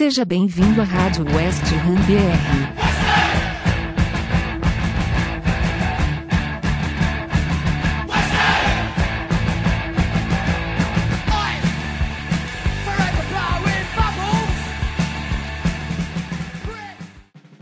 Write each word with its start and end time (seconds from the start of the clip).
Seja 0.00 0.24
bem-vindo 0.24 0.80
à 0.80 0.84
Rádio 0.84 1.26
West 1.26 1.62
Ham 1.74 1.94
BR. 2.06 2.40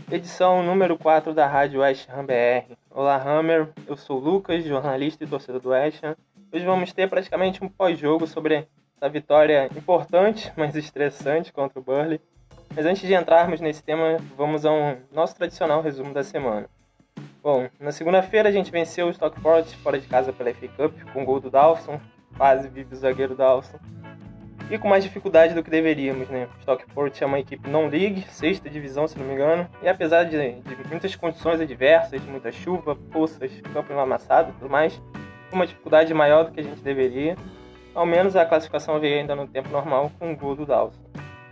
Edição 0.09 0.63
número 0.63 0.97
4 0.97 1.33
da 1.33 1.45
Rádio 1.45 1.81
West 1.81 2.07
Ham 2.09 2.25
BR. 2.25 2.73
Olá, 2.89 3.21
Hammer. 3.21 3.67
Eu 3.85 3.97
sou 3.97 4.15
o 4.17 4.23
Lucas, 4.23 4.63
jornalista 4.63 5.25
e 5.25 5.27
torcedor 5.27 5.59
do 5.59 5.69
West 5.71 6.01
Ham. 6.05 6.15
Hoje 6.53 6.63
vamos 6.63 6.93
ter 6.93 7.09
praticamente 7.09 7.61
um 7.61 7.67
pós-jogo 7.67 8.25
sobre 8.25 8.65
essa 8.99 9.07
vitória 9.07 9.69
importante, 9.77 10.51
mas 10.57 10.75
estressante 10.75 11.53
contra 11.53 11.79
o 11.79 11.81
Burley. 11.81 12.19
Mas 12.75 12.85
antes 12.85 13.07
de 13.07 13.13
entrarmos 13.13 13.61
nesse 13.61 13.81
tema, 13.81 14.17
vamos 14.35 14.65
a 14.65 14.71
um 14.71 14.97
nosso 15.11 15.35
tradicional 15.35 15.81
resumo 15.81 16.13
da 16.13 16.21
semana. 16.21 16.69
Bom, 17.41 17.69
na 17.79 17.93
segunda-feira 17.93 18.49
a 18.49 18.51
gente 18.51 18.69
venceu 18.69 19.07
o 19.07 19.11
Stockport 19.11 19.65
fora 19.77 19.97
de 19.97 20.05
casa 20.05 20.33
pela 20.33 20.53
FA 20.53 20.67
Cup 20.67 20.93
com 21.13 21.23
gol 21.23 21.39
do 21.39 21.49
Dawson, 21.49 21.99
quase 22.37 22.67
vive 22.67 22.93
o 22.93 22.97
zagueiro 22.97 23.35
Dawson 23.35 23.79
e 24.69 24.77
com 24.77 24.87
mais 24.87 25.03
dificuldade 25.03 25.55
do 25.55 25.63
que 25.63 25.69
deveríamos, 25.69 26.29
né? 26.29 26.47
Stockport 26.59 27.19
é 27.21 27.25
uma 27.25 27.39
equipe 27.39 27.67
non-league, 27.67 28.23
sexta 28.29 28.69
divisão, 28.69 29.07
se 29.07 29.17
não 29.17 29.25
me 29.25 29.33
engano, 29.33 29.67
e 29.81 29.87
apesar 29.87 30.25
de, 30.25 30.31
de 30.31 30.87
muitas 30.89 31.15
condições 31.15 31.59
adversas, 31.59 32.21
muita 32.25 32.51
chuva, 32.51 32.95
poças, 32.95 33.51
campo 33.73 33.97
amassado 33.97 34.51
e 34.51 34.53
tudo 34.53 34.69
mais, 34.69 35.01
uma 35.51 35.65
dificuldade 35.65 36.13
maior 36.13 36.43
do 36.43 36.51
que 36.51 36.59
a 36.59 36.63
gente 36.63 36.81
deveria, 36.81 37.35
ao 37.93 38.05
menos 38.05 38.35
a 38.35 38.45
classificação 38.45 38.99
veio 38.99 39.19
ainda 39.19 39.35
no 39.35 39.47
tempo 39.47 39.69
normal 39.69 40.11
com 40.19 40.31
o 40.31 40.35
gol 40.35 40.55
do 40.55 40.65
Dawson. 40.65 40.99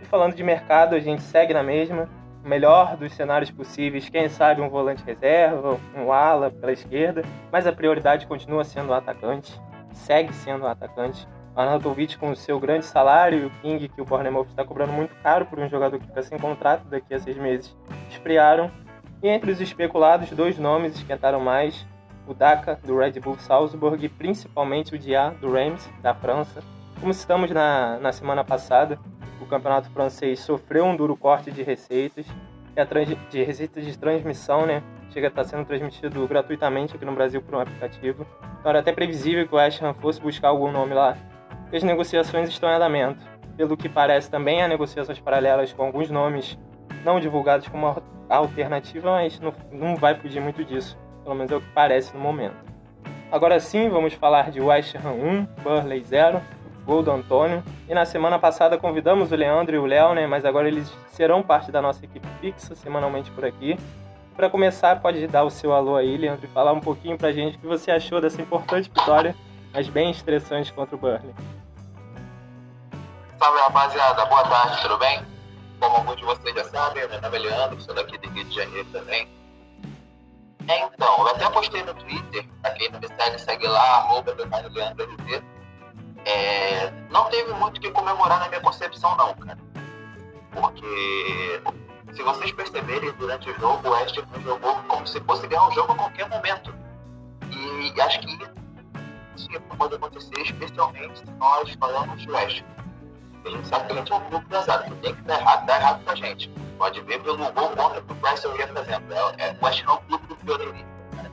E 0.00 0.04
falando 0.04 0.34
de 0.34 0.42
mercado, 0.42 0.94
a 0.94 1.00
gente 1.00 1.22
segue 1.22 1.52
na 1.52 1.62
mesma, 1.62 2.08
o 2.44 2.48
melhor 2.48 2.96
dos 2.96 3.12
cenários 3.14 3.50
possíveis, 3.50 4.08
quem 4.08 4.28
sabe 4.28 4.60
um 4.60 4.68
volante 4.68 5.04
reserva, 5.04 5.78
um 5.96 6.12
ala 6.12 6.50
pela 6.50 6.72
esquerda, 6.72 7.22
mas 7.50 7.66
a 7.66 7.72
prioridade 7.72 8.26
continua 8.26 8.64
sendo 8.64 8.90
o 8.90 8.94
atacante, 8.94 9.60
segue 9.92 10.32
sendo 10.32 10.64
o 10.64 10.68
atacante. 10.68 11.26
Arnautovic 11.56 12.16
com 12.18 12.30
o 12.30 12.36
seu 12.36 12.60
grande 12.60 12.84
salário 12.84 13.40
e 13.40 13.46
o 13.46 13.50
King, 13.60 13.88
que 13.88 14.00
o 14.00 14.04
Bournemouth 14.04 14.46
está 14.46 14.64
cobrando 14.64 14.92
muito 14.92 15.12
caro 15.22 15.44
por 15.44 15.58
um 15.58 15.68
jogador 15.68 15.98
que 15.98 16.06
fica 16.06 16.22
sem 16.22 16.38
contrato 16.38 16.84
daqui 16.84 17.12
a 17.12 17.18
seis 17.18 17.36
meses, 17.36 17.76
esfriaram. 18.08 18.70
E 19.20 19.28
entre 19.28 19.50
os 19.50 19.60
especulados, 19.60 20.30
dois 20.30 20.56
nomes 20.56 20.94
esquentaram 20.94 21.40
mais: 21.40 21.84
o 22.32 22.34
Daka, 22.34 22.78
do 22.84 22.98
Red 22.98 23.12
Bull 23.20 23.38
Salzburg, 23.38 24.04
e 24.04 24.08
principalmente 24.08 24.94
o 24.94 24.98
Dia, 24.98 25.30
do 25.40 25.52
Reims, 25.52 25.88
da 26.02 26.14
França. 26.14 26.62
Como 27.00 27.12
citamos 27.14 27.50
na, 27.50 27.98
na 27.98 28.12
semana 28.12 28.44
passada, 28.44 28.98
o 29.40 29.46
campeonato 29.46 29.88
francês 29.90 30.40
sofreu 30.40 30.84
um 30.84 30.96
duro 30.96 31.16
corte 31.16 31.50
de 31.50 31.62
receitas, 31.62 32.26
de 33.30 33.42
receitas 33.42 33.84
de 33.84 33.98
transmissão, 33.98 34.66
né? 34.66 34.82
Chega 35.10 35.28
a 35.28 35.30
estar 35.30 35.44
sendo 35.44 35.64
transmitido 35.64 36.26
gratuitamente 36.28 36.94
aqui 36.94 37.04
no 37.04 37.14
Brasil 37.14 37.40
por 37.42 37.54
um 37.54 37.60
aplicativo. 37.60 38.26
Então 38.60 38.70
era 38.70 38.80
até 38.80 38.92
previsível 38.92 39.46
que 39.48 39.54
o 39.54 39.58
West 39.58 39.82
Ham 39.82 39.94
fosse 39.94 40.20
buscar 40.20 40.48
algum 40.48 40.70
nome 40.70 40.94
lá 40.94 41.16
e 41.72 41.76
as 41.76 41.82
negociações 41.82 42.48
estão 42.48 42.68
em 42.70 42.74
andamento. 42.74 43.24
Pelo 43.56 43.76
que 43.76 43.88
parece, 43.88 44.30
também 44.30 44.62
há 44.62 44.68
negociações 44.68 45.18
paralelas 45.18 45.72
com 45.72 45.82
alguns 45.82 46.10
nomes 46.10 46.58
não 47.04 47.18
divulgados 47.18 47.66
como 47.68 48.00
alternativa, 48.28 49.12
mas 49.12 49.40
não, 49.40 49.52
não 49.72 49.96
vai 49.96 50.14
fugir 50.14 50.40
muito 50.40 50.64
disso. 50.64 50.98
Pelo 51.28 51.36
menos 51.36 51.52
é 51.52 51.56
o 51.56 51.60
que 51.60 51.68
parece 51.74 52.14
no 52.14 52.20
momento. 52.20 52.56
Agora 53.30 53.60
sim, 53.60 53.90
vamos 53.90 54.14
falar 54.14 54.50
de 54.50 54.62
West 54.62 54.94
Ham 54.94 55.12
1, 55.12 55.44
Burley 55.62 56.02
0, 56.02 56.40
gol 56.86 57.02
do 57.02 57.10
Antônio. 57.10 57.62
E 57.86 57.92
na 57.92 58.06
semana 58.06 58.38
passada 58.38 58.78
convidamos 58.78 59.30
o 59.30 59.36
Leandro 59.36 59.76
e 59.76 59.78
o 59.78 59.84
Léo, 59.84 60.14
né, 60.14 60.26
mas 60.26 60.46
agora 60.46 60.68
eles 60.68 60.90
serão 61.10 61.42
parte 61.42 61.70
da 61.70 61.82
nossa 61.82 62.02
equipe 62.02 62.26
fixa 62.40 62.74
semanalmente 62.74 63.30
por 63.32 63.44
aqui. 63.44 63.78
Para 64.34 64.48
começar, 64.48 65.02
pode 65.02 65.26
dar 65.26 65.44
o 65.44 65.50
seu 65.50 65.74
alô 65.74 65.96
aí, 65.96 66.16
Leandro, 66.16 66.46
e 66.46 66.48
falar 66.48 66.72
um 66.72 66.80
pouquinho 66.80 67.18
para 67.18 67.28
a 67.28 67.32
gente 67.32 67.58
o 67.58 67.60
que 67.60 67.66
você 67.66 67.90
achou 67.90 68.22
dessa 68.22 68.40
importante 68.40 68.88
vitória, 68.88 69.36
mas 69.74 69.86
bem 69.86 70.10
estressante 70.10 70.72
contra 70.72 70.96
o 70.96 70.98
Burley. 70.98 71.34
Salve 73.38 73.60
rapaziada, 73.60 74.24
boa 74.24 74.44
tarde, 74.44 74.80
tudo 74.80 74.96
bem? 74.96 75.20
Como 75.78 75.94
alguns 75.94 76.16
de 76.16 76.24
vocês 76.24 76.54
já 76.54 76.64
sabem, 76.64 77.06
meu 77.06 77.20
nome 77.20 77.36
é 77.36 77.40
Leandro, 77.40 77.78
sou 77.82 77.94
daqui 77.94 78.16
do 78.16 78.30
Rio 78.30 78.46
de 78.46 78.54
Janeiro 78.54 78.88
também. 78.90 79.28
Então, 80.68 81.18
eu 81.18 81.28
até 81.28 81.48
postei 81.50 81.82
no 81.82 81.94
Twitter, 81.94 82.46
pra 82.60 82.70
quem 82.72 82.90
não 82.90 83.00
me 83.00 83.08
segue, 83.08 83.38
segue 83.40 83.66
lá, 83.66 83.98
arroba 83.98 84.34
Leandro 84.34 85.06
é, 86.26 86.90
Não 87.10 87.24
teve 87.30 87.52
muito 87.54 87.78
o 87.78 87.80
que 87.80 87.90
comemorar 87.90 88.38
na 88.40 88.48
minha 88.48 88.60
concepção 88.60 89.16
não, 89.16 89.34
cara. 89.34 89.58
Porque 90.52 91.62
se 92.12 92.22
vocês 92.22 92.52
perceberem 92.52 93.12
durante 93.12 93.50
o 93.50 93.58
jogo, 93.58 93.88
o 93.88 93.92
West 93.92 94.18
jogou 94.44 94.76
como 94.88 95.06
se 95.06 95.20
fosse 95.20 95.46
ganhar 95.46 95.66
um 95.68 95.72
jogo 95.72 95.92
a 95.92 95.96
qualquer 95.96 96.28
momento. 96.28 96.74
E 97.50 98.00
acho 98.00 98.20
que 98.20 98.38
isso 99.36 99.48
pode 99.78 99.94
acontecer, 99.94 100.40
especialmente 100.42 101.20
se 101.20 101.30
nós 101.38 101.72
falamos 101.74 102.20
de 102.20 102.30
West 102.30 102.62
A 103.48 103.50
gente 103.50 103.66
sabe 103.66 103.86
que 103.86 103.92
a 103.92 103.96
gente 103.96 104.12
é 104.12 104.14
um 104.14 104.20
clube 104.20 104.44
pesado. 104.46 104.94
Tem 104.96 105.14
que 105.14 105.22
dar 105.22 105.40
errado, 105.40 105.64
dá 105.64 105.76
errado 105.76 106.04
pra 106.04 106.14
gente. 106.14 106.50
Pode 106.76 107.00
ver 107.00 107.18
pelo 107.22 107.38
gol 107.52 107.70
contra 107.70 108.00
o 108.00 108.14
Bryson 108.16 108.54
ia 108.56 108.68
fazendo. 108.68 109.12
É, 109.12 109.48
é, 109.48 109.56
o 109.58 109.64
West 109.64 109.84
Ham 109.86 109.94
o 109.94 109.98
clube 110.02 110.26
do 110.26 110.36
Fiorini. 110.36 110.86
Né? 111.14 111.30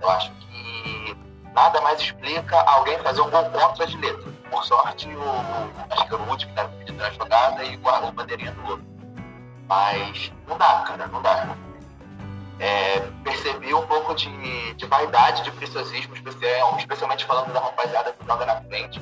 Eu 0.00 0.10
acho 0.10 0.32
que 0.32 1.16
nada 1.54 1.78
mais 1.82 2.00
explica 2.00 2.58
alguém 2.62 2.98
fazer 3.00 3.20
um 3.20 3.28
gol 3.28 3.44
contra 3.50 3.86
de 3.86 3.98
letra. 3.98 4.32
Por 4.50 4.64
sorte, 4.64 5.08
o, 5.08 5.92
acho 5.92 6.08
que 6.08 6.14
era 6.14 6.22
o 6.22 6.30
último 6.30 6.54
que 6.54 6.60
estava 6.60 6.68
pedindo 6.78 6.98
na 7.02 7.10
jogada 7.10 7.64
e 7.64 7.76
o 7.76 8.12
bandeirinha 8.12 8.52
do 8.52 8.70
outro. 8.70 8.86
Mas 9.68 10.32
não 10.46 10.56
dá, 10.56 10.84
cara, 10.86 11.06
não 11.06 11.20
dá. 11.20 11.54
É, 12.60 13.00
percebi 13.22 13.74
um 13.74 13.86
pouco 13.86 14.14
de, 14.14 14.74
de 14.74 14.86
vaidade, 14.86 15.42
de 15.42 15.50
preciosismo, 15.52 16.14
especialmente 16.78 17.26
falando 17.26 17.52
da 17.52 17.60
rapaziada 17.60 18.10
que 18.12 18.26
joga 18.26 18.46
na 18.46 18.62
frente 18.62 18.98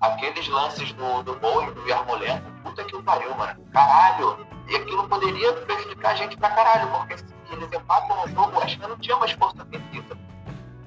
aqueles 0.00 0.48
lances 0.48 0.92
do, 0.92 1.22
do 1.22 1.34
Boeing, 1.36 1.72
do 1.72 1.86
Yarmolenko, 1.86 2.50
puta 2.62 2.84
que 2.84 2.96
o 2.96 3.02
pariu, 3.02 3.34
mano. 3.36 3.64
Caralho. 3.72 4.46
E 4.68 4.76
aquilo 4.76 5.08
poderia 5.08 5.52
prejudicar 5.52 6.12
a 6.12 6.14
gente 6.14 6.36
pra 6.36 6.50
caralho, 6.50 6.88
porque 6.90 7.18
se 7.18 7.24
eles 7.50 7.68
empatam 7.72 8.16
no 8.16 8.28
jogo, 8.28 8.62
acho 8.62 8.78
que 8.78 8.86
não 8.86 8.96
tinha 8.98 9.16
mais 9.16 9.32
força 9.32 9.62
ofensiva. 9.62 10.16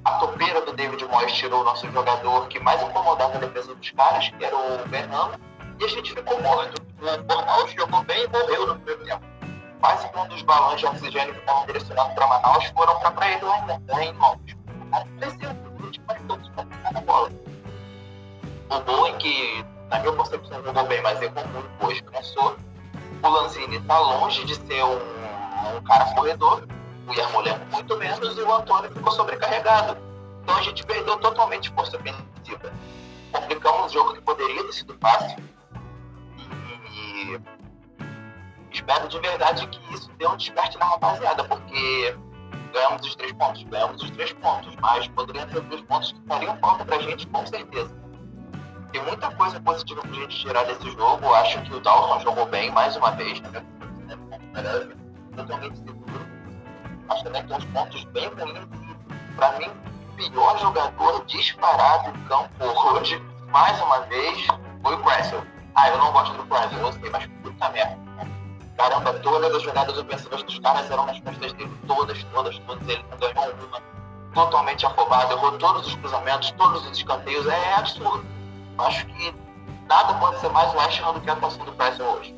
A 0.05 0.11
topeira 0.13 0.61
do 0.61 0.73
David 0.73 1.05
Moyes 1.05 1.33
tirou 1.33 1.61
o 1.61 1.63
nosso 1.63 1.89
jogador 1.91 2.47
que 2.47 2.59
mais 2.59 2.81
incomodava 2.81 3.35
a 3.35 3.39
defesa 3.39 3.75
dos 3.75 3.91
caras, 3.91 4.29
que 4.29 4.43
era 4.43 4.55
o 4.55 4.87
Bernardo, 4.87 5.39
e 5.79 5.83
a 5.83 5.87
gente 5.87 6.13
ficou 6.13 6.41
morto. 6.41 6.81
O 7.01 7.23
Bornaus 7.23 7.71
jogou 7.73 8.03
bem 8.03 8.23
e 8.23 8.27
morreu 8.27 8.67
no 8.67 8.75
primeiro 8.77 9.05
tempo. 9.05 9.25
Quase 9.81 10.09
que 10.09 10.17
um 10.17 10.27
dos 10.27 10.41
balões 10.43 10.79
de 10.79 10.85
oxigênio 10.85 11.33
que 11.33 11.39
estavam 11.41 11.65
direcionados 11.65 12.13
para 12.13 12.27
Manaus 12.27 12.65
foram 12.67 12.99
para 12.99 13.29
ele 13.29 13.43
lá 13.43 14.03
em 14.03 14.13
Londres. 14.13 14.57
O 14.81 14.91
cara 14.91 15.05
cresceu, 15.19 15.49
a 15.49 15.85
gente 15.85 16.01
vai 16.07 16.19
todos 16.21 16.49
na 16.93 17.01
bola 17.01 17.42
o 18.77 18.81
Bowen, 18.81 19.15
que 19.17 19.65
na 19.89 19.99
minha 19.99 20.13
concepção 20.13 20.63
jogou 20.63 20.87
bem, 20.87 21.01
mas 21.01 21.21
errou 21.21 21.45
muito 21.47 21.67
depois, 21.69 22.01
cansou. 22.01 22.55
O 23.21 23.29
Lanzini 23.29 23.77
está 23.77 23.99
longe 23.99 24.43
de 24.45 24.55
ser 24.55 24.83
um, 24.83 25.77
um 25.77 25.83
cara 25.83 26.13
corredor, 26.13 26.67
o 27.07 27.13
Yarmolenko 27.13 27.65
muito 27.71 27.97
menos, 27.97 28.37
e 28.37 28.41
o 28.41 28.53
Antônio 28.53 28.91
ficou 28.91 29.11
sobrecarregado. 29.11 29.97
Então 30.41 30.57
a 30.57 30.61
gente 30.61 30.85
perdeu 30.85 31.17
totalmente 31.17 31.69
força 31.71 31.95
ofensiva. 31.95 32.73
Complicamos 33.31 33.85
um 33.85 33.89
jogo 33.89 34.13
que 34.13 34.21
poderia 34.21 34.63
ter 34.63 34.73
sido 34.73 34.97
fácil. 34.99 35.37
E 36.91 37.39
espero 38.71 39.07
de 39.07 39.19
verdade 39.19 39.67
que 39.67 39.93
isso 39.93 40.11
dê 40.17 40.27
um 40.27 40.35
desperte 40.35 40.77
na 40.77 40.85
rapaziada, 40.85 41.43
porque 41.45 42.17
ganhamos 42.73 43.07
os 43.07 43.15
três 43.15 43.31
pontos, 43.33 43.63
ganhamos 43.63 44.03
os 44.03 44.11
três 44.11 44.33
pontos, 44.33 44.75
mas 44.81 45.07
poderiam 45.09 45.47
ser 45.49 45.61
dois 45.61 45.81
pontos 45.83 46.11
que 46.11 46.21
fariam 46.27 46.57
falta 46.57 46.83
pra 46.83 46.99
gente 46.99 47.25
com 47.27 47.45
certeza 47.45 48.02
tem 48.93 49.01
muita 49.01 49.31
coisa 49.31 49.59
positiva 49.59 50.01
pra 50.01 50.13
gente 50.13 50.39
tirar 50.39 50.63
desse 50.65 50.91
jogo. 50.91 51.33
Acho 51.33 51.61
que 51.63 51.73
o 51.73 51.79
Dalton 51.79 52.19
jogou 52.21 52.45
bem 52.45 52.71
mais 52.71 52.95
uma 52.95 53.11
vez, 53.11 53.41
né? 53.41 53.65
Totalmente 55.35 55.77
seguro. 55.79 56.27
Acho 57.09 57.23
também 57.23 57.41
que 57.41 57.47
tem 57.47 57.57
uns 57.57 57.65
pontos 57.65 58.03
bem 58.05 58.27
ruins. 58.27 58.67
Pra 59.35 59.51
mim, 59.57 59.69
pior 60.15 60.59
jogador 60.59 61.25
disparado 61.25 62.09
em 62.09 62.23
campo 62.25 62.63
hoje, 62.63 63.19
mais 63.49 63.81
uma 63.81 64.01
vez, 64.01 64.47
foi 64.83 64.93
o 64.93 65.03
Cressel. 65.03 65.43
Ah, 65.73 65.89
eu 65.89 65.97
não 65.97 66.11
gosto 66.11 66.37
do 66.37 66.45
Cressel, 66.45 66.79
eu 66.79 66.93
sei, 66.93 67.09
mas 67.09 67.27
puta 67.41 67.69
merda. 67.69 67.97
Caramba, 68.77 69.13
todas 69.19 69.55
as 69.55 69.63
jogadas 69.63 69.97
ofensivas 69.97 70.43
dos 70.43 70.59
caras 70.59 70.89
eram 70.89 71.07
nas 71.07 71.19
costas 71.19 71.51
dele, 71.53 71.71
todas, 71.87 72.23
todas, 72.25 72.59
todas. 72.59 72.87
Ele 72.87 73.03
não 73.09 73.17
ganhou 73.17 73.55
uma. 73.67 73.81
Totalmente 74.35 74.83
afobado, 74.85 75.31
errou 75.33 75.51
todos 75.59 75.87
os 75.87 75.95
cruzamentos, 75.95 76.51
todos 76.51 76.85
os 76.87 76.97
escanteios. 76.97 77.47
É 77.47 77.75
absurdo 77.75 78.25
Acho 78.77 79.05
que 79.05 79.33
nada 79.87 80.13
pode 80.15 80.39
ser 80.39 80.49
mais 80.49 80.73
West 80.73 81.01
do 81.01 81.21
que 81.21 81.29
a 81.29 81.33
atuação 81.33 81.65
do 81.65 81.71
Tyson 81.73 82.03
hoje. 82.03 82.35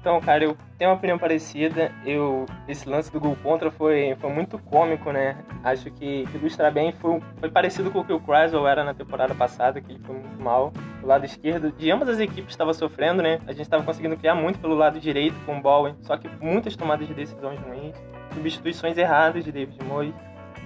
Então, 0.00 0.20
cara, 0.20 0.44
eu 0.44 0.56
tenho 0.78 0.90
uma 0.90 0.96
opinião 0.96 1.18
parecida. 1.18 1.92
Eu, 2.04 2.46
esse 2.68 2.88
lance 2.88 3.10
do 3.10 3.18
gol 3.18 3.36
contra 3.42 3.70
foi, 3.72 4.16
foi 4.20 4.30
muito 4.30 4.58
cômico, 4.58 5.10
né? 5.10 5.36
acho 5.64 5.90
que 5.90 6.26
ilustra 6.32 6.70
bem. 6.70 6.92
Foi, 6.92 7.20
foi 7.40 7.50
parecido 7.50 7.90
com 7.90 8.00
o 8.00 8.04
que 8.04 8.12
o 8.12 8.20
Chrysler 8.20 8.64
era 8.66 8.84
na 8.84 8.94
temporada 8.94 9.34
passada, 9.34 9.80
que 9.80 9.92
ele 9.92 10.00
foi 10.04 10.16
muito 10.16 10.40
mal. 10.40 10.72
O 11.02 11.06
lado 11.06 11.24
esquerdo 11.24 11.72
de 11.72 11.90
ambas 11.90 12.08
as 12.08 12.20
equipes 12.20 12.50
estava 12.50 12.72
sofrendo, 12.72 13.22
né? 13.22 13.40
A 13.46 13.52
gente 13.52 13.62
estava 13.62 13.82
conseguindo 13.82 14.16
criar 14.16 14.34
muito 14.34 14.58
pelo 14.60 14.74
lado 14.74 15.00
direito 15.00 15.34
com 15.44 15.58
o 15.58 15.60
Bowen, 15.60 15.96
só 16.02 16.16
que 16.16 16.28
muitas 16.40 16.76
tomadas 16.76 17.06
de 17.06 17.14
decisões 17.14 17.58
ruins, 17.60 17.96
substituições 18.32 18.96
erradas 18.96 19.44
de 19.44 19.50
David 19.50 19.82
Moyes. 19.84 20.14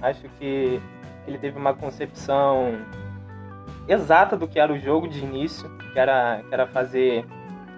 Acho 0.01 0.29
que 0.37 0.79
ele 1.27 1.37
teve 1.37 1.57
uma 1.57 1.73
concepção 1.73 2.77
exata 3.87 4.37
do 4.37 4.47
que 4.47 4.59
era 4.59 4.71
o 4.71 4.79
jogo 4.79 5.07
de 5.07 5.19
início, 5.19 5.69
que 5.93 5.99
era, 5.99 6.41
que 6.47 6.53
era 6.53 6.67
fazer 6.67 7.25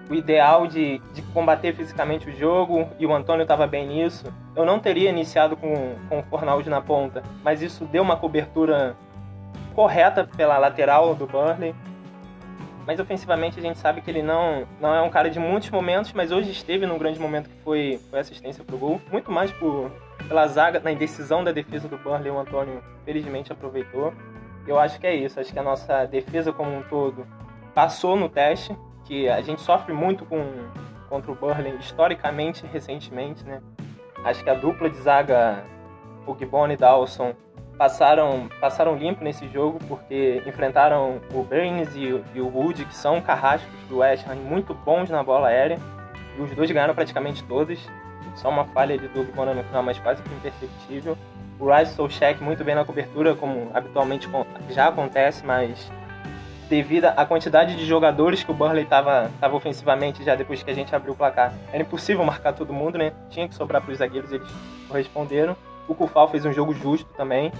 o 0.08 0.14
ideal 0.14 0.66
de, 0.66 0.98
de 1.12 1.22
combater 1.22 1.74
fisicamente 1.74 2.28
o 2.28 2.36
jogo, 2.36 2.88
e 2.98 3.06
o 3.06 3.14
Antônio 3.14 3.42
estava 3.42 3.66
bem 3.66 3.86
nisso. 3.86 4.32
Eu 4.54 4.64
não 4.64 4.78
teria 4.78 5.10
iniciado 5.10 5.56
com, 5.56 5.96
com 6.08 6.20
o 6.20 6.22
Fornaldi 6.24 6.68
na 6.68 6.80
ponta, 6.80 7.22
mas 7.42 7.62
isso 7.62 7.84
deu 7.86 8.02
uma 8.02 8.16
cobertura 8.16 8.96
correta 9.74 10.28
pela 10.36 10.58
lateral 10.58 11.14
do 11.14 11.26
Burnley. 11.26 11.74
Mas 12.86 13.00
ofensivamente 13.00 13.58
a 13.58 13.62
gente 13.62 13.78
sabe 13.78 14.02
que 14.02 14.10
ele 14.10 14.22
não, 14.22 14.66
não 14.78 14.94
é 14.94 15.00
um 15.00 15.08
cara 15.08 15.30
de 15.30 15.38
muitos 15.38 15.70
momentos, 15.70 16.12
mas 16.12 16.30
hoje 16.30 16.50
esteve 16.50 16.84
num 16.84 16.98
grande 16.98 17.18
momento 17.18 17.48
que 17.48 17.56
foi, 17.64 17.98
foi 18.10 18.20
assistência 18.20 18.62
pro 18.62 18.76
gol. 18.76 19.00
Muito 19.10 19.32
mais 19.32 19.50
por, 19.52 19.90
pela 20.28 20.46
zaga, 20.46 20.80
na 20.80 20.92
indecisão 20.92 21.42
da 21.42 21.50
defesa 21.50 21.88
do 21.88 21.96
Burnley, 21.96 22.30
o 22.30 22.38
Antônio 22.38 22.82
felizmente 23.06 23.50
aproveitou. 23.50 24.12
Eu 24.66 24.78
acho 24.78 24.98
que 24.98 25.06
é 25.06 25.14
isso, 25.14 25.38
acho 25.38 25.52
que 25.52 25.58
a 25.58 25.62
nossa 25.62 26.06
defesa 26.06 26.52
como 26.52 26.74
um 26.74 26.82
todo 26.82 27.26
passou 27.74 28.16
no 28.16 28.28
teste, 28.28 28.76
que 29.04 29.28
a 29.28 29.40
gente 29.42 29.60
sofre 29.60 29.92
muito 29.92 30.24
com 30.24 30.42
contra 31.08 31.30
o 31.30 31.34
Burnley 31.34 31.76
historicamente 31.76 32.66
recentemente, 32.66 33.44
né? 33.44 33.62
Acho 34.24 34.42
que 34.42 34.50
a 34.50 34.54
dupla 34.54 34.88
de 34.88 34.96
zaga, 34.96 35.62
o 36.26 36.34
Gibbon 36.36 36.68
e 36.68 36.76
Dawson, 36.76 37.34
passaram, 37.76 38.48
passaram 38.60 38.96
limpo 38.96 39.22
nesse 39.22 39.46
jogo 39.48 39.78
porque 39.86 40.42
enfrentaram 40.46 41.20
o 41.32 41.42
Burns 41.42 41.94
e, 41.94 42.22
e, 42.34 42.40
o 42.40 42.48
Wood, 42.48 42.84
que 42.84 42.94
são 42.94 43.20
carrascos 43.20 43.70
do 43.88 43.98
West 43.98 44.26
Ham, 44.28 44.36
muito 44.36 44.74
bons 44.74 45.10
na 45.10 45.22
bola 45.22 45.48
aérea. 45.48 45.78
E 46.36 46.42
os 46.42 46.50
dois 46.54 46.70
ganharam 46.70 46.94
praticamente 46.94 47.44
todos. 47.44 47.78
Só 48.34 48.48
uma 48.48 48.64
falha 48.64 48.98
de 48.98 49.06
do 49.08 49.24
Gibbon 49.24 49.54
no 49.54 49.62
final, 49.62 49.82
mas 49.82 49.98
quase 49.98 50.22
que 50.22 50.34
imperceptível. 50.34 51.16
O 51.58 51.72
Rice 51.72 51.94
Solcheck 51.94 52.42
muito 52.42 52.64
bem 52.64 52.74
na 52.74 52.84
cobertura, 52.84 53.34
como 53.34 53.70
habitualmente 53.72 54.28
já 54.70 54.88
acontece, 54.88 55.44
mas 55.46 55.90
devido 56.68 57.04
à 57.04 57.24
quantidade 57.24 57.76
de 57.76 57.84
jogadores 57.84 58.42
que 58.42 58.50
o 58.50 58.54
Burnley 58.54 58.84
estava 58.84 59.30
tava 59.40 59.54
ofensivamente 59.54 60.24
já 60.24 60.34
depois 60.34 60.62
que 60.62 60.70
a 60.70 60.74
gente 60.74 60.94
abriu 60.94 61.12
o 61.12 61.16
placar. 61.16 61.54
Era 61.72 61.82
impossível 61.82 62.24
marcar 62.24 62.52
todo 62.52 62.72
mundo, 62.72 62.98
né? 62.98 63.12
Tinha 63.30 63.48
que 63.48 63.54
sobrar 63.54 63.82
para 63.82 63.92
os 63.92 63.98
zagueiros, 63.98 64.32
eles 64.32 64.48
corresponderam. 64.88 65.56
O 65.86 65.94
Kufal 65.94 66.28
fez 66.28 66.44
um 66.44 66.52
jogo 66.52 66.74
justo 66.74 67.08
também. 67.16 67.52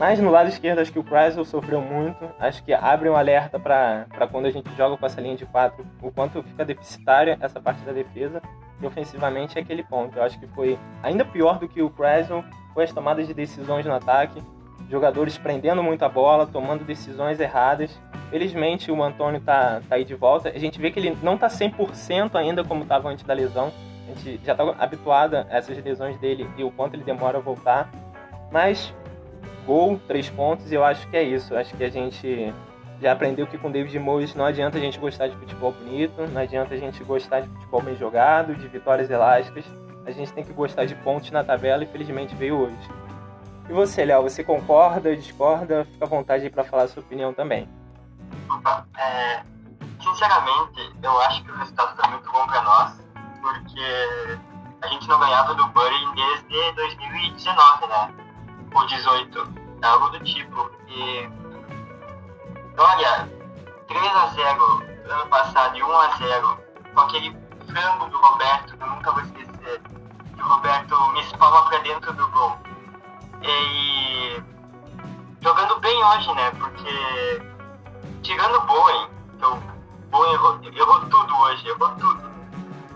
Mas 0.00 0.18
no 0.18 0.30
lado 0.30 0.48
esquerdo, 0.48 0.80
acho 0.80 0.90
que 0.90 0.98
o 0.98 1.04
Chrysler 1.04 1.44
sofreu 1.44 1.80
muito. 1.80 2.28
Acho 2.40 2.64
que 2.64 2.72
abre 2.72 3.08
um 3.08 3.14
alerta 3.14 3.60
para 3.60 4.06
quando 4.32 4.46
a 4.46 4.50
gente 4.50 4.68
joga 4.74 4.96
com 4.96 5.06
essa 5.06 5.20
linha 5.20 5.36
de 5.36 5.46
quatro, 5.46 5.86
o 6.02 6.10
quanto 6.10 6.42
fica 6.42 6.64
deficitária 6.64 7.36
essa 7.40 7.60
parte 7.60 7.82
da 7.82 7.92
defesa. 7.92 8.40
E 8.80 8.86
ofensivamente 8.86 9.58
é 9.58 9.60
aquele 9.60 9.84
ponto. 9.84 10.16
Eu 10.16 10.22
acho 10.22 10.40
que 10.40 10.46
foi 10.48 10.78
ainda 11.02 11.24
pior 11.24 11.58
do 11.58 11.68
que 11.68 11.82
o 11.82 11.90
Chrysler, 11.90 12.42
foi 12.72 12.84
as 12.84 12.92
tomadas 12.92 13.28
de 13.28 13.34
decisões 13.34 13.84
no 13.84 13.92
ataque 13.92 14.42
jogadores 14.90 15.38
prendendo 15.38 15.82
muito 15.82 16.04
a 16.04 16.08
bola, 16.08 16.46
tomando 16.46 16.84
decisões 16.84 17.38
erradas. 17.38 17.96
Felizmente 18.28 18.90
o 18.90 19.02
Antônio 19.02 19.40
tá, 19.40 19.80
tá 19.88 19.94
aí 19.94 20.04
de 20.04 20.14
volta. 20.14 20.48
A 20.48 20.58
gente 20.58 20.80
vê 20.80 20.90
que 20.90 20.98
ele 20.98 21.16
não 21.22 21.38
tá 21.38 21.46
100% 21.46 22.34
ainda 22.34 22.64
como 22.64 22.82
estava 22.82 23.08
antes 23.08 23.24
da 23.24 23.32
lesão. 23.32 23.72
A 24.08 24.18
gente 24.18 24.44
já 24.44 24.54
tá 24.54 24.64
habituado 24.78 25.36
a 25.36 25.46
essas 25.48 25.82
lesões 25.82 26.18
dele 26.18 26.48
e 26.56 26.64
o 26.64 26.70
quanto 26.72 26.94
ele 26.94 27.04
demora 27.04 27.38
a 27.38 27.40
voltar. 27.40 27.88
Mas 28.50 28.92
gol, 29.66 30.00
três 30.06 30.28
pontos, 30.28 30.70
e 30.70 30.74
eu 30.74 30.84
acho 30.84 31.08
que 31.08 31.16
é 31.16 31.22
isso. 31.22 31.56
Acho 31.56 31.76
que 31.76 31.84
a 31.84 31.90
gente 31.90 32.52
já 33.00 33.12
aprendeu 33.12 33.46
que 33.46 33.56
com 33.56 33.70
David 33.70 33.98
Moyes 33.98 34.34
não 34.34 34.44
adianta 34.44 34.76
a 34.76 34.80
gente 34.80 34.98
gostar 34.98 35.28
de 35.28 35.36
futebol 35.36 35.72
bonito, 35.72 36.26
não 36.28 36.40
adianta 36.40 36.74
a 36.74 36.76
gente 36.76 37.02
gostar 37.04 37.40
de 37.40 37.48
futebol 37.48 37.82
bem 37.82 37.96
jogado, 37.96 38.54
de 38.54 38.68
vitórias 38.68 39.10
elásticas. 39.10 39.64
A 40.06 40.10
gente 40.10 40.32
tem 40.32 40.44
que 40.44 40.52
gostar 40.52 40.84
de 40.84 40.94
pontos 40.96 41.30
na 41.30 41.44
tabela 41.44 41.84
e 41.84 41.86
felizmente 41.86 42.34
veio 42.34 42.58
hoje. 42.58 42.90
E 43.68 43.72
você, 43.72 44.04
Léo, 44.04 44.22
você 44.22 44.42
concorda, 44.42 45.16
discorda? 45.16 45.84
Fica 45.92 46.04
à 46.04 46.08
vontade 46.08 46.50
para 46.50 46.64
falar 46.64 46.84
a 46.84 46.88
sua 46.88 47.02
opinião 47.02 47.32
também. 47.32 47.68
É, 48.98 49.42
sinceramente, 50.02 50.92
eu 51.02 51.20
acho 51.22 51.44
que 51.44 51.50
o 51.50 51.54
resultado 51.56 51.96
foi 51.96 52.10
muito 52.10 52.32
bom 52.32 52.46
para 52.46 52.62
nós, 52.62 53.04
porque 53.40 54.48
a 54.82 54.88
gente 54.88 55.08
não 55.08 55.20
ganhava 55.20 55.54
do 55.54 55.66
Bury 55.68 56.14
desde 56.14 56.72
2019, 56.74 57.86
né? 57.86 58.19
Ou 58.74 58.86
18, 58.86 59.54
algo 59.82 60.08
do 60.10 60.20
tipo. 60.20 60.70
E 60.88 61.28
olha, 62.76 63.28
3 63.88 64.16
a 64.16 64.26
0 64.28 64.82
ano 65.08 65.26
passado 65.26 65.76
e 65.76 65.82
1 65.82 66.00
a 66.00 66.08
0 66.16 66.58
com 66.94 67.00
aquele 67.00 67.36
frango 67.68 68.08
do 68.08 68.18
Roberto, 68.18 68.76
que 68.76 68.82
eu 68.82 68.88
nunca 68.88 69.12
vou 69.12 69.22
esquecer, 69.22 69.80
que 70.34 70.42
o 70.42 70.46
Roberto 70.46 71.12
me 71.12 71.20
espalma 71.20 71.68
para 71.68 71.78
dentro 71.78 72.12
do 72.12 72.28
gol 72.30 72.58
e 73.42 74.42
jogando 75.40 75.80
bem 75.80 76.04
hoje, 76.04 76.34
né? 76.34 76.50
Porque 76.52 77.42
tirando 78.22 78.56
o 78.56 78.66
Bowen, 78.66 79.08
então, 79.34 79.62
Bowen 80.10 80.32
errou, 80.32 80.60
errou 80.62 81.00
tudo 81.08 81.36
hoje, 81.36 81.68
errou 81.68 81.88
tudo. 81.90 82.30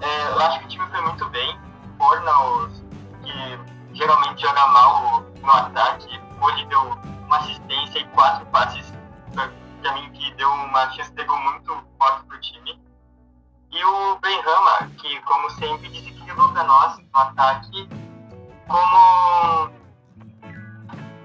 É, 0.00 0.28
eu 0.28 0.40
acho 0.40 0.58
que 0.60 0.64
o 0.66 0.68
time 0.68 0.86
foi 0.90 1.00
muito 1.00 1.28
bem. 1.30 1.58
Fornals, 1.98 2.82
que 3.22 3.73
geralmente 3.94 4.42
joga 4.42 4.66
mal 4.68 5.20
no 5.20 5.52
ataque, 5.52 6.20
hoje 6.40 6.66
deu 6.66 6.80
uma 7.26 7.36
assistência 7.38 8.00
e 8.00 8.04
quatro 8.08 8.44
passes 8.46 8.92
pra, 9.32 9.92
mim 9.92 10.10
que 10.12 10.32
deu 10.34 10.50
uma 10.50 10.90
chance 10.92 11.12
de 11.12 11.24
gol 11.24 11.38
muito 11.38 11.84
forte 11.98 12.26
pro 12.26 12.40
time. 12.40 12.82
E 13.70 13.84
o 13.84 14.18
Benrama, 14.20 14.90
que 14.98 15.20
como 15.22 15.50
sempre 15.50 15.88
desequilibrou 15.88 16.48
para 16.50 16.64
nós 16.64 16.98
no 16.98 17.04
ataque, 17.12 17.88
como 18.68 19.70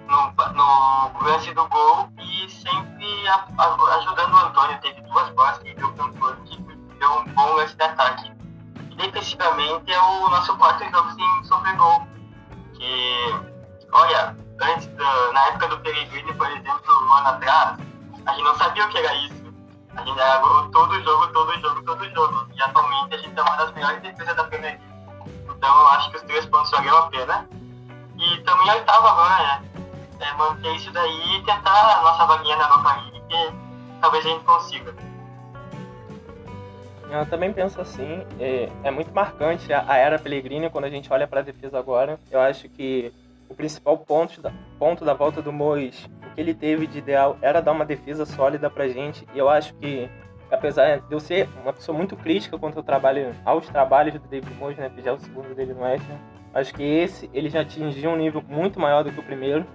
no, 0.09 0.53
no 0.53 1.23
lance 1.23 1.53
do 1.53 1.67
gol 1.67 2.09
e 2.19 2.49
sempre 2.49 3.27
a, 3.27 3.47
a, 3.57 3.95
ajudando 3.97 4.33
o 4.33 4.37
Antônio. 4.37 4.79
Teve 4.81 5.01
duas 5.01 5.29
bolas 5.29 5.59
que 5.59 5.73
deu 5.75 5.91
para 5.93 6.05
o 6.05 6.07
Antônio 6.07 6.43
que 6.45 6.57
deu 6.99 7.11
um 7.11 7.25
bom 7.33 7.53
lance 7.53 7.75
de 7.75 7.83
ataque. 7.83 8.31
E 8.91 8.95
defensivamente 8.95 9.91
é 9.91 10.01
o 10.01 10.29
nosso 10.29 10.57
quarto 10.57 10.83
jogo 10.89 11.11
sem 11.11 11.43
sofrer 11.45 11.75
gol. 11.77 12.18
Que, 12.79 13.35
olha, 13.91 14.35
antes 14.61 14.87
da, 14.87 15.31
na 15.33 15.45
época 15.47 15.67
do 15.67 15.79
Peregrino, 15.81 16.33
por 16.35 16.47
exemplo, 16.47 17.07
um 17.07 17.13
ano 17.13 17.27
atrás, 17.27 17.77
a 18.25 18.31
gente 18.31 18.43
não 18.43 18.55
sabia 18.55 18.85
o 18.85 18.89
que 18.89 18.97
era 18.97 19.13
isso. 19.15 19.53
A 19.95 20.03
gente 20.03 20.19
era 20.19 20.37
gol 20.39 20.69
todo 20.71 21.03
jogo, 21.03 21.27
todo 21.27 21.59
jogo, 21.59 21.83
todo 21.83 22.09
jogo. 22.09 22.47
E 22.55 22.61
atualmente 22.61 23.15
a 23.15 23.17
gente 23.17 23.37
é 23.37 23.41
uma 23.41 23.57
das 23.57 23.71
melhores 23.73 24.01
defesas 24.01 24.35
da 24.35 24.43
Premier 24.45 24.79
League. 24.79 25.43
Então 25.49 25.69
eu 25.69 25.87
acho 25.89 26.11
que 26.11 26.17
os 26.17 26.23
três 26.23 26.45
pontos 26.45 26.71
valiam 26.71 26.97
a 26.97 27.07
pena. 27.07 27.49
E 28.17 28.37
também 28.41 28.69
a 28.69 28.75
oitava 28.75 29.11
agora, 29.11 29.43
né? 29.43 29.69
é, 30.19 30.33
manter 30.33 30.75
isso 30.75 30.91
daí 30.91 31.37
e 31.37 31.43
tentar 31.43 31.99
a 31.99 32.01
nossa 32.03 32.25
vaguinha 32.25 32.55
na 32.57 32.63
Europa 32.63 33.01
League, 33.01 33.23
que 33.27 33.53
talvez 34.01 34.25
a 34.25 34.29
gente 34.29 34.45
consiga. 34.45 35.08
Eu 37.11 37.25
também 37.25 37.51
penso 37.51 37.81
assim, 37.81 38.23
é, 38.39 38.69
é 38.83 38.91
muito 38.91 39.13
marcante 39.13 39.73
a, 39.73 39.83
a, 39.87 39.97
era 39.97 40.19
Pellegrini 40.19 40.69
quando 40.69 40.85
a 40.85 40.89
gente 40.89 41.11
olha 41.11 41.27
para 41.27 41.39
a 41.39 41.43
defesa 41.43 41.77
agora. 41.77 42.19
Eu 42.29 42.39
acho 42.39 42.69
que 42.69 43.11
o 43.49 43.55
principal 43.55 43.97
ponto 43.97 44.41
da, 44.41 44.51
ponto 44.77 45.03
da 45.03 45.13
volta 45.13 45.41
do 45.41 45.51
Mois, 45.51 46.05
o 46.05 46.35
que 46.35 46.41
ele 46.41 46.53
teve 46.53 46.85
de 46.85 46.99
ideal 46.99 47.37
era 47.41 47.61
dar 47.61 47.71
uma 47.71 47.85
defesa 47.85 48.25
sólida 48.25 48.69
pra 48.69 48.87
gente. 48.87 49.27
E 49.33 49.39
eu 49.39 49.49
acho 49.49 49.73
que, 49.75 50.07
apesar 50.51 50.99
de 50.99 51.11
eu 51.11 51.19
ser 51.19 51.49
uma 51.63 51.73
pessoa 51.73 51.97
muito 51.97 52.15
crítica 52.15 52.59
quanto 52.59 52.77
ao 52.77 52.83
trabalho, 52.83 53.35
aos 53.43 53.67
trabalhos 53.67 54.13
do 54.13 54.27
David 54.27 54.53
Mois, 54.55 54.77
né, 54.77 54.89
que 54.93 55.01
já 55.01 55.09
é 55.09 55.13
o 55.13 55.19
segundo 55.19 55.55
dele 55.55 55.73
no 55.73 55.81
West 55.81 56.05
acho 56.53 56.73
que 56.73 56.83
esse 56.83 57.29
ele 57.33 57.49
já 57.49 57.61
atingiu 57.61 58.11
um 58.11 58.15
nível 58.15 58.43
muito 58.47 58.79
maior 58.79 59.03
do 59.03 59.11
que 59.11 59.19
o 59.19 59.23
primeiro 59.23 59.65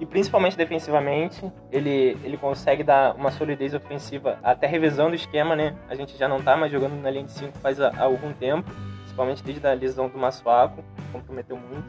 e 0.00 0.06
principalmente 0.06 0.56
defensivamente, 0.56 1.52
ele, 1.70 2.16
ele 2.24 2.38
consegue 2.38 2.82
dar 2.82 3.14
uma 3.14 3.30
solidez 3.30 3.74
ofensiva, 3.74 4.38
até 4.42 4.66
revisando 4.66 5.10
o 5.10 5.14
esquema, 5.14 5.54
né? 5.54 5.76
A 5.90 5.94
gente 5.94 6.16
já 6.16 6.26
não 6.26 6.40
tá 6.40 6.56
mais 6.56 6.72
jogando 6.72 6.98
na 7.02 7.10
linha 7.10 7.24
de 7.24 7.32
5 7.32 7.58
faz 7.58 7.78
há, 7.78 7.92
algum 8.02 8.32
tempo, 8.32 8.70
principalmente 9.00 9.44
desde 9.44 9.66
a 9.66 9.74
lesão 9.74 10.08
do 10.08 10.16
Massuaco, 10.16 10.82
comprometeu 11.12 11.58
muito. 11.58 11.84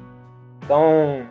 Então, 0.62 1.26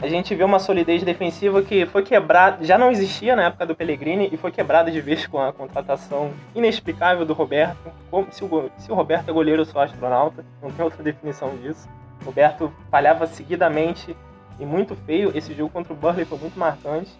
a 0.00 0.06
gente 0.06 0.32
vê 0.36 0.44
uma 0.44 0.60
solidez 0.60 1.02
defensiva 1.02 1.60
que 1.62 1.84
foi 1.86 2.04
quebrada, 2.04 2.64
já 2.64 2.78
não 2.78 2.92
existia 2.92 3.34
na 3.34 3.46
época 3.46 3.66
do 3.66 3.74
Pellegrini 3.74 4.28
e 4.30 4.36
foi 4.36 4.52
quebrada 4.52 4.92
de 4.92 5.00
vez 5.00 5.26
com 5.26 5.40
a 5.40 5.52
contratação 5.52 6.30
inexplicável 6.54 7.26
do 7.26 7.32
Roberto. 7.32 7.90
Como, 8.08 8.28
se, 8.30 8.44
o, 8.44 8.70
se 8.78 8.92
o 8.92 8.94
Roberto 8.94 9.30
é 9.30 9.32
goleiro, 9.32 9.62
eu 9.62 9.66
sou 9.66 9.80
astronauta, 9.80 10.44
não 10.62 10.70
tem 10.70 10.84
outra 10.84 11.02
definição 11.02 11.56
disso. 11.56 11.88
Roberto 12.24 12.72
falhava 12.88 13.26
seguidamente 13.26 14.16
e 14.58 14.66
muito 14.66 14.94
feio. 14.94 15.30
Esse 15.36 15.54
jogo 15.54 15.70
contra 15.70 15.92
o 15.92 15.96
Burley 15.96 16.24
foi 16.24 16.38
muito 16.38 16.58
marcante. 16.58 17.10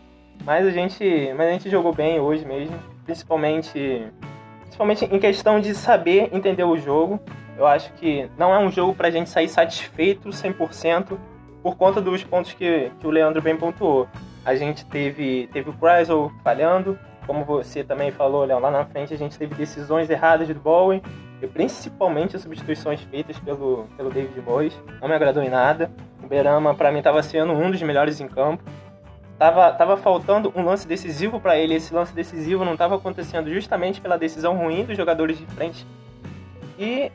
Mas 0.45 0.66
a 0.66 0.71
gente, 0.71 1.33
mas 1.37 1.49
a 1.49 1.52
gente 1.52 1.71
jogou 1.71 1.92
bem 1.92 2.21
hoje 2.21 2.45
mesmo, 2.45 2.78
principalmente, 3.04 4.07
principalmente 4.62 5.04
em 5.04 5.18
questão 5.18 5.61
de 5.61 5.75
saber 5.75 6.28
entender 6.33 6.64
o 6.64 6.76
jogo. 6.76 7.21
Eu 7.57 7.66
acho 7.66 7.92
que 7.95 8.30
não 8.38 8.54
é 8.54 8.59
um 8.59 8.71
jogo 8.71 8.95
pra 8.95 9.11
gente 9.11 9.28
sair 9.28 9.49
satisfeito 9.49 10.28
100%, 10.28 11.18
por 11.61 11.76
conta 11.76 12.00
dos 12.00 12.23
pontos 12.23 12.52
que, 12.52 12.92
que 13.00 13.07
o 13.07 13.11
Leandro 13.11 13.42
bem 13.42 13.57
pontuou. 13.57 14.07
A 14.45 14.54
gente 14.54 14.85
teve, 14.87 15.49
teve 15.52 15.68
o 15.68 15.75
Chrysler 15.75 16.30
falhando, 16.45 16.97
como 17.26 17.45
você 17.45 17.83
também 17.83 18.12
falou, 18.12 18.45
Léo, 18.45 18.61
lá 18.61 18.71
na 18.71 18.85
frente 18.87 19.12
a 19.12 19.16
gente 19.16 19.37
teve 19.37 19.54
decisões 19.54 20.09
erradas 20.09 20.49
do 20.49 20.54
Bowen, 20.54 21.02
e 21.42 21.47
principalmente 21.47 22.37
as 22.37 22.42
substituições 22.42 23.00
feitas 23.02 23.38
pelo, 23.38 23.87
pelo 23.97 24.11
David 24.11 24.40
Moyes. 24.40 24.76
Não 25.00 25.09
me 25.09 25.14
agradou 25.14 25.42
em 25.42 25.50
nada. 25.50 25.90
Berama, 26.29 26.75
para 26.75 26.93
mim, 26.93 26.99
estava 26.99 27.23
sendo 27.23 27.53
um 27.53 27.71
dos 27.71 27.81
melhores 27.83 28.21
em 28.21 28.29
campo. 28.29 28.63
Tava, 29.39 29.73
tava 29.73 29.97
faltando 29.97 30.53
um 30.55 30.65
lance 30.65 30.87
decisivo 30.87 31.41
para 31.41 31.57
ele. 31.57 31.75
Esse 31.75 31.95
lance 31.95 32.13
decisivo 32.13 32.65
não 32.65 32.73
estava 32.75 32.97
acontecendo 32.97 33.53
justamente 33.53 34.01
pela 34.01 34.19
decisão 34.19 34.57
ruim 34.57 34.85
dos 34.85 34.97
jogadores 34.97 35.39
de 35.39 35.47
frente. 35.47 35.87
E 36.79 37.11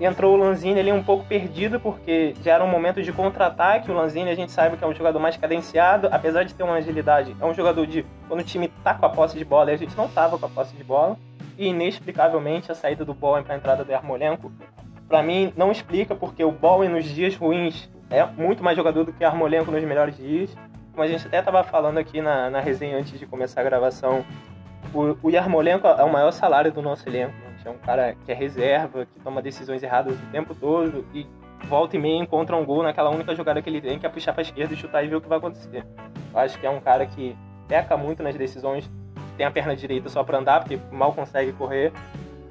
entrou 0.00 0.34
o 0.34 0.36
Lanzini 0.36 0.80
ali 0.80 0.92
um 0.92 1.02
pouco 1.02 1.24
perdido, 1.24 1.78
porque 1.78 2.34
já 2.42 2.54
era 2.54 2.64
um 2.64 2.68
momento 2.68 3.02
de 3.02 3.12
contra-ataque. 3.12 3.90
O 3.90 3.94
Lanzini 3.94 4.30
a 4.30 4.34
gente 4.34 4.52
sabe 4.52 4.76
que 4.76 4.84
é 4.84 4.86
um 4.86 4.94
jogador 4.94 5.20
mais 5.20 5.36
cadenciado, 5.36 6.08
apesar 6.10 6.42
de 6.42 6.54
ter 6.54 6.62
uma 6.62 6.74
agilidade. 6.74 7.36
É 7.40 7.44
um 7.44 7.54
jogador 7.54 7.86
de 7.86 8.04
quando 8.28 8.40
o 8.40 8.44
time 8.44 8.68
tá 8.82 8.94
com 8.94 9.06
a 9.06 9.10
posse 9.10 9.38
de 9.38 9.44
bola 9.44 9.70
e 9.70 9.74
a 9.74 9.78
gente 9.78 9.96
não 9.96 10.08
tava 10.08 10.38
com 10.38 10.46
a 10.46 10.48
posse 10.48 10.74
de 10.74 10.84
bola. 10.84 11.16
E 11.56 11.68
inexplicavelmente 11.68 12.72
a 12.72 12.74
saída 12.74 13.04
do 13.04 13.14
Bowen 13.14 13.44
para 13.44 13.54
a 13.54 13.56
entrada 13.56 13.84
do 13.84 13.94
Armolenko, 13.94 14.50
para 15.08 15.22
mim 15.22 15.52
não 15.56 15.70
explica 15.70 16.14
porque 16.14 16.42
o 16.42 16.50
Bowen 16.50 16.88
nos 16.88 17.04
dias 17.04 17.36
ruins 17.36 17.88
é 18.10 18.24
muito 18.26 18.62
mais 18.62 18.76
jogador 18.76 19.04
do 19.04 19.12
que 19.12 19.24
o 19.24 19.26
Armolenko 19.26 19.70
nos 19.70 19.82
melhores 19.84 20.16
dias. 20.16 20.54
Como 20.92 21.02
a 21.02 21.06
gente 21.06 21.26
até 21.26 21.38
estava 21.38 21.62
falando 21.62 21.98
aqui 21.98 22.20
na, 22.20 22.50
na 22.50 22.60
resenha 22.60 22.98
antes 22.98 23.18
de 23.18 23.24
começar 23.24 23.60
a 23.60 23.64
gravação, 23.64 24.24
o, 24.92 25.16
o 25.22 25.30
Yarmolenko 25.30 25.86
é 25.86 26.02
o 26.02 26.12
maior 26.12 26.32
salário 26.32 26.72
do 26.72 26.82
nosso 26.82 27.08
elenco. 27.08 27.32
Né? 27.32 27.50
É 27.64 27.70
um 27.70 27.78
cara 27.78 28.16
que 28.24 28.32
é 28.32 28.34
reserva, 28.34 29.06
que 29.06 29.20
toma 29.20 29.40
decisões 29.40 29.82
erradas 29.82 30.14
o 30.14 30.26
tempo 30.32 30.54
todo 30.54 31.04
e 31.14 31.26
volta 31.66 31.96
e 31.96 32.00
meia 32.00 32.16
encontra 32.16 32.56
um 32.56 32.64
gol 32.64 32.82
naquela 32.82 33.10
única 33.10 33.34
jogada 33.34 33.60
que 33.60 33.68
ele 33.68 33.80
tem, 33.80 33.98
que 33.98 34.06
é 34.06 34.08
puxar 34.08 34.32
para 34.32 34.42
esquerda 34.42 34.72
e 34.72 34.76
chutar 34.76 35.04
e 35.04 35.08
ver 35.08 35.16
o 35.16 35.20
que 35.20 35.28
vai 35.28 35.38
acontecer. 35.38 35.84
Eu 36.32 36.38
acho 36.38 36.58
que 36.58 36.66
é 36.66 36.70
um 36.70 36.80
cara 36.80 37.06
que 37.06 37.36
peca 37.68 37.96
muito 37.96 38.22
nas 38.22 38.34
decisões, 38.34 38.90
tem 39.36 39.46
a 39.46 39.50
perna 39.50 39.76
direita 39.76 40.08
só 40.08 40.24
para 40.24 40.38
andar, 40.38 40.60
porque 40.60 40.78
mal 40.90 41.12
consegue 41.12 41.52
correr. 41.52 41.92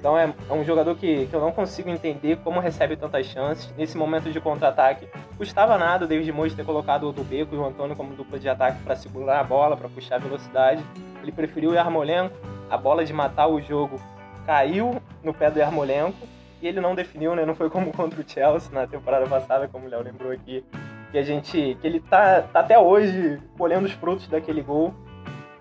Então 0.00 0.16
é, 0.18 0.32
é 0.48 0.52
um 0.52 0.64
jogador 0.64 0.96
que, 0.96 1.26
que, 1.26 1.34
eu 1.34 1.40
não 1.40 1.52
consigo 1.52 1.90
entender 1.90 2.38
como 2.38 2.58
recebe 2.58 2.96
tantas 2.96 3.26
chances. 3.26 3.70
Nesse 3.76 3.98
momento 3.98 4.32
de 4.32 4.40
contra-ataque, 4.40 5.06
custava 5.36 5.76
nada 5.76 6.06
o 6.06 6.08
David 6.08 6.32
Moyes 6.32 6.54
ter 6.54 6.64
colocado 6.64 7.06
o 7.06 7.12
do 7.12 7.22
Beco 7.22 7.54
e 7.54 7.58
o 7.58 7.66
Antônio 7.66 7.94
como 7.94 8.14
dupla 8.14 8.38
de 8.38 8.48
ataque 8.48 8.82
para 8.82 8.96
segurar 8.96 9.40
a 9.40 9.44
bola, 9.44 9.76
para 9.76 9.90
puxar 9.90 10.16
a 10.16 10.18
velocidade. 10.18 10.82
Ele 11.22 11.30
preferiu 11.30 11.70
o 11.70 11.74
Yarmolenko, 11.74 12.34
a 12.70 12.78
bola 12.78 13.04
de 13.04 13.12
matar 13.12 13.46
o 13.46 13.60
jogo 13.60 14.00
caiu 14.46 15.00
no 15.22 15.34
pé 15.34 15.50
do 15.50 15.58
Yarmolenko 15.58 16.26
e 16.62 16.66
ele 16.66 16.80
não 16.80 16.94
definiu, 16.94 17.34
né? 17.34 17.44
Não 17.44 17.54
foi 17.54 17.68
como 17.68 17.92
contra 17.92 18.18
o 18.18 18.24
Chelsea 18.26 18.72
na 18.72 18.86
temporada 18.86 19.26
passada, 19.26 19.68
como 19.68 19.86
o 19.86 19.88
Léo 19.88 20.02
lembrou 20.02 20.32
aqui, 20.32 20.64
que 21.12 21.18
a 21.18 21.22
gente 21.22 21.76
que 21.78 21.86
ele 21.86 22.00
tá, 22.00 22.40
tá 22.40 22.60
até 22.60 22.78
hoje 22.78 23.38
colhendo 23.58 23.84
os 23.84 23.92
frutos 23.92 24.26
daquele 24.28 24.62
gol. 24.62 24.94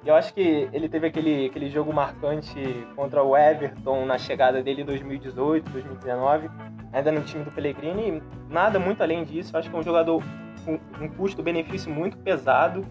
Eu 0.05 0.15
acho 0.15 0.33
que 0.33 0.69
ele 0.71 0.87
teve 0.87 1.07
aquele, 1.07 1.47
aquele 1.47 1.69
jogo 1.69 1.93
marcante 1.93 2.55
contra 2.95 3.21
o 3.21 3.35
Everton 3.35 4.05
na 4.05 4.17
chegada 4.17 4.63
dele 4.63 4.81
em 4.81 4.85
2018, 4.85 5.69
2019, 5.69 6.49
ainda 6.93 7.11
no 7.11 7.21
time 7.21 7.43
do 7.43 7.51
Pellegrini. 7.51 8.23
Nada 8.49 8.79
muito 8.79 9.03
além 9.03 9.23
disso. 9.23 9.55
Eu 9.55 9.59
acho 9.59 9.69
que 9.69 9.75
é 9.75 9.79
um 9.79 9.83
jogador 9.83 10.23
com 10.65 10.79
um 11.01 11.09
custo-benefício 11.09 11.91
muito 11.91 12.17
pesado 12.17 12.85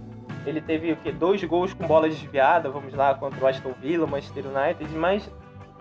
ele 0.49 0.61
teve 0.61 0.93
o 0.93 0.97
quê? 0.97 1.13
Dois 1.13 1.43
gols 1.45 1.75
com 1.75 1.87
bola 1.87 2.09
desviada, 2.09 2.71
vamos 2.71 2.95
lá, 2.95 3.15
contra 3.15 3.45
o 3.45 3.47
Aston 3.47 3.73
Villa, 3.81 4.07
Manchester 4.07 4.45
United, 4.47 4.95
mas 4.97 5.31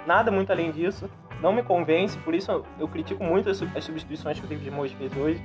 nada 0.06 0.32
muito 0.32 0.52
além 0.52 0.72
disso. 0.72 1.10
Não 1.42 1.54
me 1.54 1.62
convence, 1.62 2.18
por 2.20 2.34
isso 2.34 2.64
eu 2.80 2.88
critico 2.88 3.24
muito 3.24 3.50
as 3.50 3.58
substituições 3.58 4.40
que 4.40 4.46
o 4.46 4.50
David 4.50 4.72
Moyes 4.72 4.94
fez 4.94 5.16
hoje. 5.16 5.42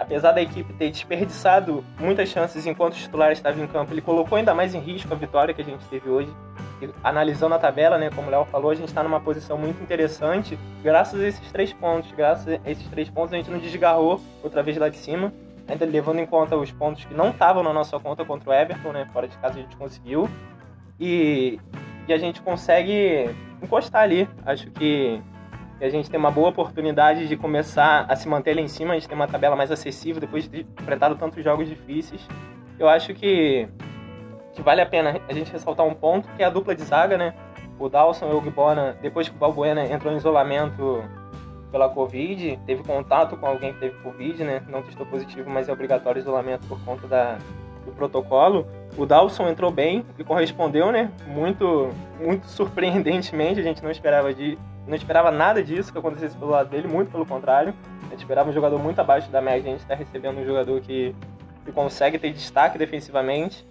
Apesar 0.00 0.32
da 0.32 0.40
equipe 0.40 0.72
ter 0.72 0.90
desperdiçado 0.90 1.84
muitas 1.98 2.28
chances 2.30 2.66
enquanto 2.66 2.94
os 2.94 3.00
titulares 3.00 3.38
estavam 3.38 3.62
em 3.62 3.66
campo, 3.66 3.92
ele 3.92 4.00
colocou 4.00 4.38
ainda 4.38 4.54
mais 4.54 4.74
em 4.74 4.80
risco 4.80 5.12
a 5.12 5.16
vitória 5.16 5.52
que 5.52 5.60
a 5.60 5.64
gente 5.64 5.84
teve 5.88 6.08
hoje. 6.08 6.34
E, 6.80 6.88
analisando 7.04 7.54
a 7.54 7.58
tabela, 7.58 7.98
né, 7.98 8.10
como 8.10 8.28
o 8.28 8.30
Léo 8.30 8.46
falou, 8.46 8.70
a 8.70 8.74
gente 8.74 8.88
está 8.88 9.02
numa 9.02 9.20
posição 9.20 9.58
muito 9.58 9.82
interessante 9.82 10.58
graças 10.82 11.20
a 11.20 11.28
esses 11.28 11.52
três 11.52 11.72
pontos. 11.72 12.10
Graças 12.12 12.48
a 12.48 12.70
esses 12.70 12.88
três 12.88 13.10
pontos 13.10 13.34
a 13.34 13.36
gente 13.36 13.50
não 13.50 13.58
desgarrou 13.58 14.20
outra 14.42 14.62
vez 14.62 14.78
lá 14.78 14.88
de 14.88 14.96
cima 14.96 15.30
ainda 15.70 15.84
levando 15.84 16.18
em 16.18 16.26
conta 16.26 16.56
os 16.56 16.72
pontos 16.72 17.04
que 17.04 17.14
não 17.14 17.30
estavam 17.30 17.62
na 17.62 17.72
nossa 17.72 17.98
conta 17.98 18.24
contra 18.24 18.50
o 18.50 18.52
Everton, 18.52 18.92
né? 18.92 19.06
Fora 19.12 19.28
de 19.28 19.36
casa 19.38 19.58
a 19.58 19.62
gente 19.62 19.76
conseguiu. 19.76 20.28
E, 20.98 21.58
e 22.08 22.12
a 22.12 22.18
gente 22.18 22.42
consegue 22.42 23.30
encostar 23.62 24.02
ali. 24.02 24.28
Acho 24.44 24.70
que, 24.70 25.20
que, 25.80 25.84
a 25.84 25.90
gente 25.90 26.10
tem 26.10 26.20
uma 26.20 26.30
boa 26.30 26.50
oportunidade 26.50 27.26
de 27.26 27.36
começar 27.36 28.04
a 28.08 28.14
se 28.14 28.28
manter 28.28 28.54
lá 28.54 28.60
em 28.60 28.68
cima. 28.68 28.92
A 28.92 28.94
gente 28.94 29.08
tem 29.08 29.16
uma 29.16 29.26
tabela 29.26 29.56
mais 29.56 29.72
acessível 29.72 30.20
depois 30.20 30.46
de 30.46 30.66
enfrentado 30.78 31.16
tantos 31.16 31.42
jogos 31.42 31.68
difíceis. 31.68 32.20
Eu 32.78 32.88
acho 32.88 33.14
que, 33.14 33.66
que 34.52 34.62
vale 34.62 34.80
a 34.80 34.86
pena 34.86 35.20
a 35.28 35.32
gente 35.32 35.50
ressaltar 35.50 35.86
um 35.86 35.94
ponto, 35.94 36.28
que 36.36 36.42
é 36.42 36.46
a 36.46 36.50
dupla 36.50 36.74
de 36.74 36.82
zaga, 36.82 37.16
né? 37.16 37.34
O 37.78 37.88
Dawson 37.88 38.30
e 38.30 38.34
o 38.34 38.40
Gbona, 38.40 38.96
depois 39.00 39.28
que 39.28 39.34
o 39.34 39.38
Balbuena 39.38 39.84
entrou 39.86 40.12
em 40.12 40.16
isolamento 40.18 41.02
pela 41.70 41.88
Covid, 41.88 42.58
teve 42.66 42.82
contato 42.82 43.36
com 43.36 43.46
alguém 43.46 43.72
que 43.72 43.80
teve 43.80 43.94
Covid, 44.02 44.44
né? 44.44 44.62
Não 44.68 44.82
testou 44.82 45.06
positivo, 45.06 45.48
mas 45.48 45.68
é 45.68 45.72
obrigatório 45.72 46.20
isolamento 46.20 46.66
por 46.66 46.78
conta 46.84 47.06
da, 47.06 47.38
do 47.84 47.92
protocolo. 47.92 48.66
O 48.96 49.06
Dawson 49.06 49.48
entrou 49.48 49.70
bem 49.70 50.04
e 50.18 50.24
correspondeu, 50.24 50.92
né? 50.92 51.10
Muito, 51.26 51.90
muito 52.20 52.46
surpreendentemente, 52.50 53.60
a 53.60 53.62
gente 53.62 53.82
não 53.82 53.90
esperava 53.90 54.34
de, 54.34 54.58
não 54.90 54.96
esperava 54.96 55.30
nada 55.30 55.62
disso 55.62 55.92
que 55.92 55.98
acontecesse 55.98 56.36
pelo 56.36 56.50
lado 56.50 56.68
dele, 56.68 56.88
muito 56.88 57.12
pelo 57.12 57.24
contrário. 57.24 57.72
A 58.06 58.10
gente 58.10 58.18
esperava 58.18 58.50
um 58.50 58.52
jogador 58.52 58.76
muito 58.78 59.00
abaixo 59.00 59.30
da 59.30 59.40
média, 59.40 59.68
a 59.68 59.72
gente 59.72 59.82
está 59.82 59.94
recebendo 59.94 60.38
um 60.38 60.44
jogador 60.44 60.80
que, 60.80 61.14
que 61.64 61.70
consegue 61.70 62.18
ter 62.18 62.32
destaque 62.32 62.76
defensivamente. 62.76 63.64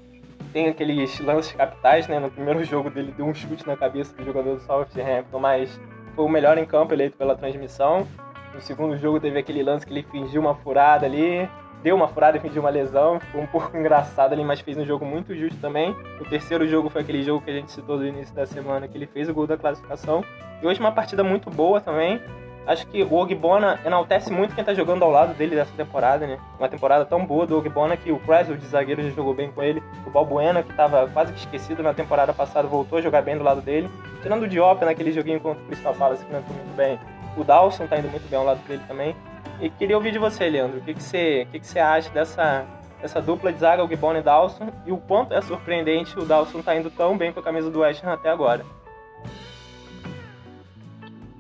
Tem 0.54 0.70
aqueles 0.70 1.20
lances 1.20 1.52
capitais, 1.52 2.08
né? 2.08 2.20
No 2.20 2.32
primeiro 2.32 2.64
jogo 2.64 2.90
dele 2.90 3.14
deu 3.16 3.26
um 3.26 3.34
chute 3.34 3.68
na 3.68 3.76
cabeça 3.76 4.16
do 4.16 4.24
jogador 4.24 4.56
do 4.56 4.62
Southampton, 4.62 5.40
mas 5.40 5.80
foi 6.16 6.24
o 6.24 6.30
melhor 6.30 6.58
em 6.58 6.66
campo 6.66 6.94
eleito 6.94 7.18
pela 7.18 7.36
transmissão. 7.36 8.08
No 8.54 8.62
segundo 8.62 8.98
jogo 8.98 9.20
teve 9.20 9.38
aquele 9.40 9.64
lance 9.64 9.86
que 9.86 9.94
ele 9.94 10.04
fingiu 10.04 10.42
uma 10.42 10.56
furada 10.56 11.06
ali, 11.06 11.50
deu 11.84 11.96
uma 11.96 12.08
furada 12.08 12.38
e 12.38 12.40
fingiu 12.40 12.62
uma 12.62 12.70
lesão, 12.70 13.20
ficou 13.20 13.42
um 13.42 13.48
pouco 13.48 13.76
engraçado 13.78 14.34
ali, 14.34 14.44
mas 14.44 14.60
fez 14.60 14.78
um 14.78 14.86
jogo 14.86 15.06
muito 15.06 15.36
justo 15.36 15.60
também. 15.60 15.96
O 16.20 16.26
terceiro 16.26 16.68
jogo 16.68 16.90
foi 16.90 17.02
aquele 17.02 17.24
jogo 17.24 17.44
que 17.44 17.52
a 17.52 17.54
gente 17.54 17.72
citou 17.72 17.98
no 17.98 18.06
início 18.06 18.34
da 18.34 18.46
semana, 18.46 18.88
que 18.88 18.98
ele 18.98 19.08
fez 19.08 19.30
o 19.30 19.34
gol 19.34 19.48
da 19.48 19.58
classificação. 19.58 20.24
E 20.62 20.68
hoje 20.68 20.80
uma 20.80 20.92
partida 20.92 21.24
muito 21.24 21.50
boa 21.50 21.80
também. 21.80 22.22
Acho 22.68 22.86
que 22.86 23.02
o 23.02 23.14
Ogbona 23.16 23.80
enaltece 23.84 24.32
muito 24.32 24.54
quem 24.54 24.64
tá 24.64 24.76
jogando 24.76 25.04
ao 25.04 25.10
lado 25.10 25.34
dele 25.34 25.56
dessa 25.56 25.74
temporada, 25.76 26.28
né? 26.28 26.38
Uma 26.60 26.70
temporada 26.70 27.04
tão 27.04 27.26
boa 27.26 27.48
do 27.48 27.58
Ogbona 27.58 27.98
que 27.98 28.12
o 28.12 28.20
Creswell 28.20 28.58
de 28.58 28.66
zagueiro 28.68 29.02
já 29.02 29.10
jogou 29.10 29.34
bem 29.34 29.50
com 29.52 29.64
ele. 29.64 29.82
O 30.06 30.12
Balbuena, 30.12 30.62
que 30.62 30.72
tava 30.74 31.08
quase 31.08 31.34
que 31.34 31.40
esquecido 31.40 31.82
na 31.82 31.96
temporada 31.96 32.32
passada, 32.32 32.68
voltou 32.68 33.00
a 33.00 33.02
jogar 33.02 33.24
bem 33.24 33.38
do 33.38 33.44
lado 33.44 33.62
dele. 33.62 33.90
Tirando 34.22 34.44
o 34.44 34.48
Diop 34.48 34.84
naquele 34.86 35.12
joguinho 35.12 35.40
contra 35.40 35.64
o 35.64 35.66
Crystal 35.66 35.96
Palace, 35.96 36.24
que 36.24 36.32
não 36.32 36.42
entrou 36.42 36.56
muito 36.58 36.76
bem. 36.76 37.00
O 37.40 37.44
Dawson 37.46 37.88
tá 37.88 37.98
indo 37.98 38.10
muito 38.10 38.30
bem 38.30 38.38
ao 38.38 38.44
lado 38.44 38.60
dele 38.68 38.84
também. 38.86 39.16
E 39.62 39.70
queria 39.70 39.96
ouvir 39.96 40.12
de 40.12 40.20
você, 40.20 40.50
Leandro. 40.50 40.80
O 40.80 40.82
que, 40.82 40.94
que, 40.94 41.02
você, 41.02 41.46
o 41.48 41.52
que, 41.52 41.60
que 41.62 41.66
você 41.66 41.80
acha 41.80 42.10
dessa, 42.10 42.66
dessa 43.02 43.22
dupla 43.22 43.54
de 43.54 43.60
zaga, 43.60 43.82
Ogbona 43.82 44.20
e 44.20 44.22
Dawson? 44.22 44.70
E 44.86 44.92
o 44.92 44.98
quanto 44.98 45.34
é 45.34 45.42
surpreendente 45.42 46.20
o 46.20 46.26
Dawson 46.26 46.62
tá 46.62 46.76
indo 46.76 46.92
tão 46.92 47.18
bem 47.18 47.32
com 47.32 47.40
a 47.40 47.44
camisa 47.44 47.72
do 47.72 47.80
West 47.80 48.04
Ham 48.04 48.12
até 48.12 48.30
agora? 48.30 48.66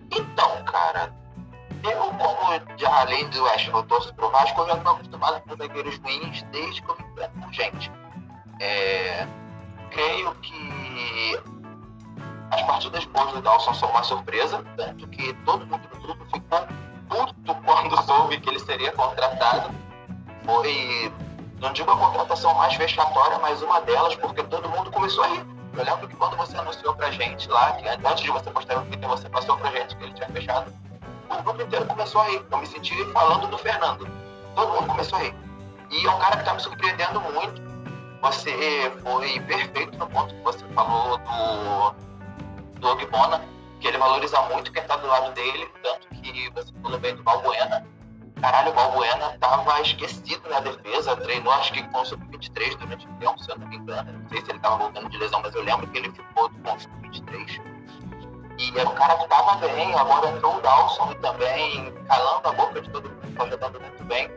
Então, 0.10 0.64
cara, 0.64 1.14
eu, 1.84 2.02
como 2.14 2.62
já 2.78 3.02
além 3.02 3.28
do 3.30 3.44
West 3.44 3.68
Ham, 3.68 3.84
torço 3.84 4.14
pro 4.16 4.32
Vasco, 4.32 4.62
eu 4.62 4.68
já 4.68 4.78
tô 4.78 4.90
acostumado 4.92 5.42
com 5.42 5.58
zagueiros 5.58 5.98
ruins 5.98 6.44
desde 6.44 6.82
que 6.82 6.90
eu 6.90 6.96
me 6.96 7.44
com 7.44 7.52
gente. 7.52 7.92
É, 8.62 9.28
creio 9.92 10.34
que 10.36 11.40
as 12.52 12.62
partidas 12.64 13.06
boas 13.06 13.32
do 13.32 13.42
Dawson 13.42 13.74
são 13.74 13.90
uma 13.90 14.04
surpresa, 14.04 14.64
tanto 14.76 15.08
que 15.08 15.34
todo 15.46 15.66
mundo 15.68 15.89
puto 17.10 17.56
quando 17.66 18.02
soube 18.04 18.40
que 18.40 18.50
ele 18.50 18.60
seria 18.60 18.92
contratado. 18.92 19.70
Foi, 20.46 21.12
não 21.60 21.74
digo 21.74 21.92
a 21.92 21.98
contratação 21.98 22.54
mais 22.56 22.76
vexatória, 22.76 23.38
mas 23.40 23.62
uma 23.62 23.82
delas, 23.82 24.16
porque 24.16 24.44
todo 24.44 24.70
mundo 24.70 24.92
começou 24.92 25.24
a 25.24 25.28
rir. 25.28 25.46
Eu 25.78 25.86
lembro 25.86 26.08
que 26.08 26.16
quando 26.16 26.36
você 26.36 26.58
anunciou 26.58 26.94
pra 26.96 27.12
gente 27.12 27.48
lá, 27.50 27.74
que 27.74 27.88
antes 27.88 28.24
de 28.24 28.32
você 28.32 28.50
postar 28.50 28.80
o 28.80 28.82
vídeo, 28.82 29.08
você 29.08 29.30
passou 29.30 29.58
pra 29.58 29.72
gente 29.72 29.96
que 29.96 30.04
ele 30.04 30.14
tinha 30.14 30.28
fechado, 30.30 30.74
o 31.30 31.44
grupo 31.44 31.62
inteiro 31.62 31.86
começou 31.86 32.22
a 32.22 32.26
rir. 32.26 32.42
Eu 32.52 32.58
me 32.58 32.66
senti 32.66 33.06
falando 33.12 33.48
do 33.48 33.58
Fernando. 33.58 34.08
Todo 34.56 34.74
mundo 34.74 34.88
começou 34.88 35.20
a 35.20 35.22
rir. 35.22 35.36
E 35.92 36.06
é 36.06 36.12
um 36.12 36.20
cara 36.20 36.38
que 36.38 36.46
tá 36.46 36.54
me 36.54 36.60
surpreendendo 36.60 37.22
muito. 37.22 37.62
Você 38.22 38.92
foi 39.02 39.40
perfeito 39.42 39.98
no 39.98 40.08
ponto 40.08 40.34
que 40.34 40.42
você 40.42 40.66
falou 40.74 41.18
do, 41.18 42.80
do 42.80 42.88
Ogbona, 42.90 43.42
que 43.80 43.88
ele 43.88 43.98
valoriza 43.98 44.42
muito 44.44 44.72
quem 44.72 44.84
tá 44.84 44.96
do 44.98 45.08
lado 45.08 45.34
dele, 45.34 45.70
tanto 45.82 46.08
que 46.10 46.50
você 46.52 46.72
falou 46.82 47.00
bem 47.00 47.16
do 47.16 47.24
Balbuena. 47.24 47.86
Caralho, 48.42 48.72
o 48.72 48.74
Balbuena 48.74 49.38
tava 49.40 49.82
esquecido 49.82 50.50
na 50.50 50.62
defesa, 50.62 51.16
treinou 51.18 51.52
acho 51.54 51.74
que 51.74 51.84
com 51.90 52.02
o 52.02 52.06
Sub-23 52.06 52.78
durante 52.78 53.08
o 53.08 53.14
tempo, 53.14 53.44
se 53.44 53.52
eu 53.52 53.58
não 53.58 53.68
me 53.68 53.78
engano. 53.78 54.12
Não 54.14 54.30
sei 54.30 54.42
se 54.42 54.52
ele 54.52 54.60
tava 54.60 54.78
voltando 54.78 55.10
de 55.10 55.18
lesão, 55.18 55.42
mas 55.42 55.54
eu 55.56 55.64
lembro 55.64 55.88
que 55.88 55.98
ele 55.98 56.12
ficou 56.12 56.50
com 56.50 56.74
o 56.74 56.80
Sub-23 56.80 57.80
e 58.60 58.78
era 58.78 58.90
um 58.90 58.94
cara 58.94 59.16
que 59.16 59.24
estava 59.24 59.56
bem, 59.56 59.96
agora 59.96 60.30
entrou 60.30 60.58
o 60.58 60.62
Dawson 60.62 61.14
também, 61.22 61.94
calando 62.08 62.50
a 62.50 62.52
boca 62.52 62.82
de 62.82 62.90
todo 62.90 63.10
mundo, 63.10 63.36
tá 63.36 63.46
jogando 63.46 63.80
muito 63.80 64.04
bem. 64.04 64.30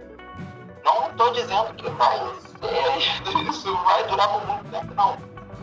Não 0.85 1.11
estou 1.11 1.33
dizendo 1.33 1.75
que 1.75 1.91
vai 1.91 2.19
ser, 2.41 3.51
isso 3.51 3.77
vai 3.79 4.05
durar 4.07 4.29
por 4.29 4.47
muito 4.47 4.71
tempo, 4.71 4.95
não. 4.95 5.19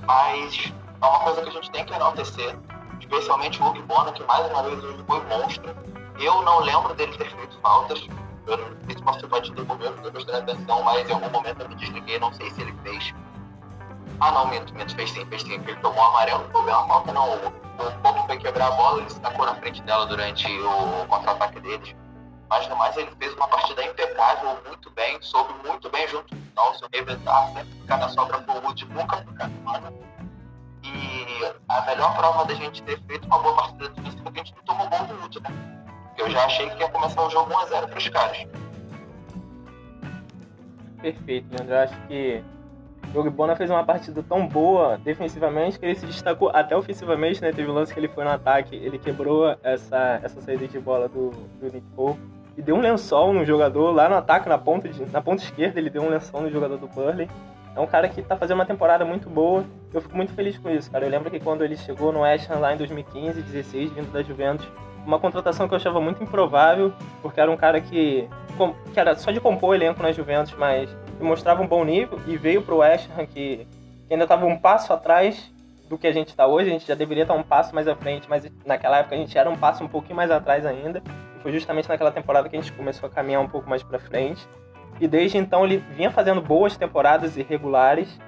Mas 0.05 0.73
é 1.01 1.05
uma 1.05 1.19
coisa 1.21 1.41
que 1.41 1.49
a 1.49 1.51
gente 1.53 1.71
tem 1.71 1.85
que 1.85 1.93
enaltecer, 1.93 2.57
especialmente 2.99 3.61
o 3.61 3.67
Hugo 3.67 3.81
Bona, 3.83 4.11
que 4.11 4.23
mais 4.23 4.49
uma 4.51 4.63
vez 4.63 4.83
hoje 4.83 5.03
foi 5.07 5.23
monstro. 5.25 5.75
Eu 6.19 6.41
não 6.41 6.59
lembro 6.59 6.93
dele 6.93 7.15
ter 7.17 7.29
feito 7.29 7.57
faltas. 7.61 8.07
Eu 8.45 8.57
não 8.57 8.67
sei 8.85 8.95
se 8.95 9.03
passou 9.03 9.29
batido 9.29 9.65
comigo, 9.65 9.95
não 10.03 10.11
prestei 10.11 10.35
atenção, 10.35 10.83
mas 10.83 11.09
em 11.09 11.13
algum 11.13 11.29
momento 11.29 11.61
eu 11.61 11.69
me 11.69 11.75
desliguei, 11.75 12.19
não 12.19 12.33
sei 12.33 12.49
se 12.51 12.61
ele 12.61 12.73
fez. 12.83 13.13
Ah 14.19 14.31
não, 14.31 14.47
minto, 14.47 14.73
minto, 14.73 14.93
fez 14.95 15.11
sim, 15.11 15.25
fez 15.27 15.43
sim, 15.43 15.53
ele 15.53 15.75
tomou 15.77 16.03
amarelo, 16.03 16.43
não 16.43 16.63
foi 16.63 16.71
uma 16.73 16.87
falta 16.87 17.13
não. 17.13 17.35
O 17.35 17.91
ponto 18.01 18.25
foi 18.25 18.37
quebrar 18.37 18.67
a 18.67 18.71
bola, 18.71 19.01
ele 19.01 19.09
se 19.09 19.19
tacou 19.21 19.45
na 19.45 19.55
frente 19.55 19.81
dela 19.83 20.05
durante 20.07 20.45
o 20.59 21.05
contra-ataque 21.07 21.59
deles. 21.61 21.95
Mas 22.49 22.67
no 22.67 22.75
mais 22.75 22.97
ele 22.97 23.11
fez 23.19 23.33
uma 23.35 23.47
partida 23.47 23.83
impecável, 23.85 24.57
muito 24.67 24.89
bem, 24.91 25.21
soube 25.21 25.53
muito 25.65 25.89
bem 25.89 26.07
junto 26.07 26.35
com 26.35 26.35
o 26.35 26.65
Nelson, 26.65 26.87
reventar, 26.91 27.47
sempre 27.53 27.79
ficar 27.81 27.97
na 27.97 28.09
sobra 28.09 28.41
pro 28.41 28.55
Wood, 28.65 28.85
nunca 28.87 29.17
ficar 29.17 29.49
A 31.69 31.81
melhor 31.85 32.17
prova 32.17 32.45
da 32.45 32.53
gente 32.53 32.81
ter 32.83 32.99
feito 33.03 33.25
uma 33.27 33.39
boa 33.39 33.55
partida 33.55 33.89
defensiva 33.89 34.29
é 34.29 34.31
que 34.31 34.39
a 34.39 34.43
gente 34.43 34.55
não 34.55 34.63
tomou 34.63 34.89
gol 34.89 35.07
do 35.07 35.21
Wood, 35.21 35.39
né? 35.41 35.49
Eu 36.17 36.29
já 36.29 36.45
achei 36.45 36.69
que 36.69 36.79
ia 36.79 36.89
começar 36.89 37.25
o 37.25 37.29
jogo 37.29 37.51
1x0 37.51 37.87
pros 37.87 38.09
caras. 38.09 38.47
Perfeito, 41.01 41.47
Leandro. 41.51 41.73
Eu 41.73 41.79
acho 41.79 42.07
que 42.07 42.43
o 43.13 43.31
Bona 43.31 43.55
fez 43.55 43.69
uma 43.69 43.83
partida 43.83 44.21
tão 44.21 44.47
boa 44.47 44.97
defensivamente 44.97 45.79
que 45.79 45.85
ele 45.85 45.95
se 45.95 46.05
destacou 46.05 46.51
até 46.53 46.75
ofensivamente, 46.75 47.41
né? 47.41 47.51
Teve 47.51 47.69
um 47.69 47.73
lance 47.73 47.93
que 47.93 47.99
ele 47.99 48.07
foi 48.07 48.23
no 48.23 48.29
ataque, 48.29 48.75
ele 48.75 48.99
quebrou 48.99 49.55
essa, 49.63 50.19
essa 50.21 50.41
saída 50.41 50.67
de 50.67 50.79
bola 50.79 51.07
do, 51.07 51.31
do 51.31 51.71
Nick 51.71 51.87
Pope 51.95 52.19
e 52.57 52.61
deu 52.61 52.75
um 52.75 52.81
lençol 52.81 53.33
no 53.33 53.45
jogador 53.45 53.91
lá 53.91 54.09
no 54.09 54.15
ataque, 54.15 54.49
na 54.49 54.57
ponta, 54.57 54.89
de, 54.89 55.05
na 55.05 55.21
ponta 55.21 55.41
esquerda, 55.41 55.79
ele 55.79 55.89
deu 55.89 56.01
um 56.01 56.09
lençol 56.09 56.41
no 56.41 56.51
jogador 56.51 56.77
do 56.77 56.87
Burley. 56.87 57.29
É 57.75 57.79
um 57.79 57.87
cara 57.87 58.09
que 58.09 58.21
tá 58.21 58.35
fazendo 58.35 58.57
uma 58.57 58.65
temporada 58.65 59.05
muito 59.05 59.29
boa. 59.29 59.63
Eu 59.93 60.01
fico 60.01 60.15
muito 60.15 60.33
feliz 60.33 60.57
com 60.57 60.69
isso, 60.69 60.89
cara. 60.91 61.05
Eu 61.05 61.09
lembro 61.09 61.31
que 61.31 61.39
quando 61.39 61.63
ele 61.63 61.75
chegou 61.75 62.11
no 62.11 62.21
West 62.21 62.49
Ham 62.49 62.59
lá 62.59 62.73
em 62.73 62.77
2015, 62.77 63.41
16, 63.41 63.91
vindo 63.91 64.11
da 64.11 64.21
Juventus, 64.21 64.67
uma 65.05 65.19
contratação 65.19 65.67
que 65.67 65.73
eu 65.73 65.77
achava 65.77 65.99
muito 65.99 66.21
improvável, 66.21 66.93
porque 67.21 67.39
era 67.39 67.49
um 67.49 67.57
cara 67.57 67.81
que, 67.81 68.27
que 68.93 68.99
era 68.99 69.15
só 69.15 69.31
de 69.31 69.39
compor 69.39 69.75
elenco 69.75 70.03
na 70.03 70.11
Juventus, 70.11 70.53
mas 70.57 70.95
mostrava 71.19 71.63
um 71.63 71.67
bom 71.67 71.83
nível 71.83 72.19
e 72.27 72.37
veio 72.37 72.61
para 72.61 72.75
o 72.75 72.77
West 72.77 73.09
Ham 73.17 73.25
que, 73.25 73.67
que 74.07 74.13
ainda 74.13 74.25
estava 74.25 74.45
um 74.45 74.57
passo 74.57 74.93
atrás 74.93 75.51
do 75.89 75.97
que 75.97 76.05
a 76.05 76.11
gente 76.11 76.29
está 76.29 76.45
hoje. 76.45 76.69
A 76.69 76.73
gente 76.73 76.87
já 76.87 76.93
deveria 76.93 77.23
estar 77.23 77.33
um 77.33 77.41
passo 77.41 77.73
mais 77.73 77.87
à 77.87 77.95
frente, 77.95 78.29
mas 78.29 78.49
naquela 78.63 78.99
época 78.99 79.15
a 79.15 79.17
gente 79.17 79.35
era 79.35 79.49
um 79.49 79.57
passo 79.57 79.83
um 79.83 79.87
pouquinho 79.87 80.15
mais 80.15 80.29
atrás 80.29 80.65
ainda. 80.65 81.01
E 81.35 81.41
foi 81.41 81.51
justamente 81.51 81.89
naquela 81.89 82.11
temporada 82.11 82.47
que 82.47 82.55
a 82.55 82.61
gente 82.61 82.71
começou 82.73 83.07
a 83.07 83.11
caminhar 83.11 83.41
um 83.41 83.47
pouco 83.47 83.67
mais 83.67 83.81
para 83.81 83.97
frente. 83.97 84.47
E 85.01 85.07
desde 85.07 85.37
então 85.37 85.65
ele 85.65 85.77
vinha 85.95 86.11
fazendo 86.11 86.41
boas 86.41 86.77
temporadas 86.77 87.37
irregulares. 87.37 88.19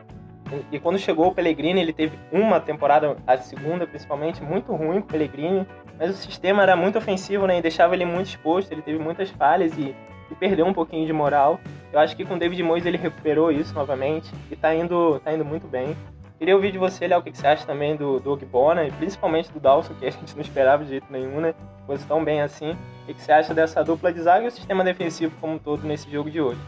E 0.72 0.80
quando 0.80 0.98
chegou 0.98 1.28
o 1.28 1.34
Pellegrini, 1.34 1.80
ele 1.80 1.94
teve 1.94 2.18
uma 2.32 2.60
temporada, 2.60 3.18
a 3.26 3.38
segunda 3.38 3.88
principalmente, 3.88 4.42
muito 4.44 4.74
ruim 4.74 5.02
com 5.02 5.08
o 5.08 5.12
Pellegrini. 5.12 5.66
Mas 6.00 6.10
o 6.10 6.14
sistema 6.14 6.64
era 6.64 6.76
muito 6.76 6.98
ofensivo, 6.98 7.46
né? 7.48 7.60
E 7.60 7.62
deixava 7.62 7.94
ele 7.94 8.06
muito 8.06 8.28
exposto. 8.28 8.72
Ele 8.72 8.82
teve 8.82 9.00
muitas 9.00 9.30
falhas 9.30 9.78
e 9.78 9.96
e 10.32 10.36
perdeu 10.36 10.66
um 10.66 10.74
pouquinho 10.74 11.06
de 11.06 11.14
moral. 11.14 11.60
Eu 11.92 12.00
acho 12.00 12.16
que 12.16 12.26
com 12.26 12.36
o 12.36 12.40
David 12.40 12.64
Moyes 12.64 12.86
ele 12.86 12.98
recuperou 12.98 13.52
isso 13.52 13.74
novamente 13.74 14.32
e 14.50 14.56
tá 14.56 14.74
indo, 14.74 15.20
tá 15.20 15.34
indo 15.34 15.44
muito 15.44 15.68
bem. 15.68 15.96
Queria 16.40 16.56
ouvir 16.56 16.72
de 16.72 16.78
você, 16.80 17.06
Léo, 17.06 17.20
o 17.20 17.24
que 17.24 17.38
você 17.38 17.46
acha 17.46 17.68
também 17.68 17.96
do 17.96 18.20
Doug 18.20 18.42
Bona 18.46 18.86
e 18.86 18.92
principalmente 18.92 19.52
do 19.52 19.60
Dawson, 19.60 19.94
que 19.94 20.08
a 20.08 20.10
gente 20.10 20.34
não 20.34 20.42
esperava 20.42 20.84
de 20.84 20.90
jeito 20.90 21.06
nenhum, 21.12 21.40
né? 21.40 21.54
Fosse 21.86 22.08
tão 22.08 22.24
bem 22.24 22.42
assim. 22.42 22.76
O 23.08 23.14
que 23.14 23.22
você 23.22 23.32
acha 23.32 23.54
dessa 23.54 23.84
dupla 23.84 24.12
de 24.12 24.22
zaga 24.22 24.46
e 24.46 24.48
o 24.48 24.52
sistema 24.52 24.84
defensivo 24.84 25.36
como 25.40 25.54
um 25.54 25.60
todo 25.60 25.86
nesse 25.86 26.10
jogo 26.10 26.32
de 26.32 26.42
hoje? 26.42 26.60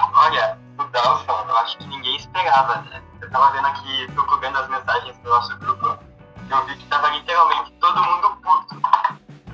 Olha, 0.00 0.58
eu 1.56 1.60
acho 1.62 1.78
que 1.78 1.86
ninguém 1.86 2.16
esperava, 2.16 2.82
né? 2.82 3.02
Eu 3.20 3.30
tava 3.30 3.50
vendo 3.52 3.66
aqui, 3.66 4.12
procurando 4.12 4.58
as 4.58 4.68
mensagens 4.68 5.18
do 5.18 5.30
nosso 5.30 5.56
grupo, 5.56 5.98
eu 6.50 6.66
vi 6.66 6.76
que 6.76 6.86
tava 6.86 7.08
literalmente 7.10 7.72
todo 7.80 8.04
mundo 8.04 8.36
puto 8.42 8.76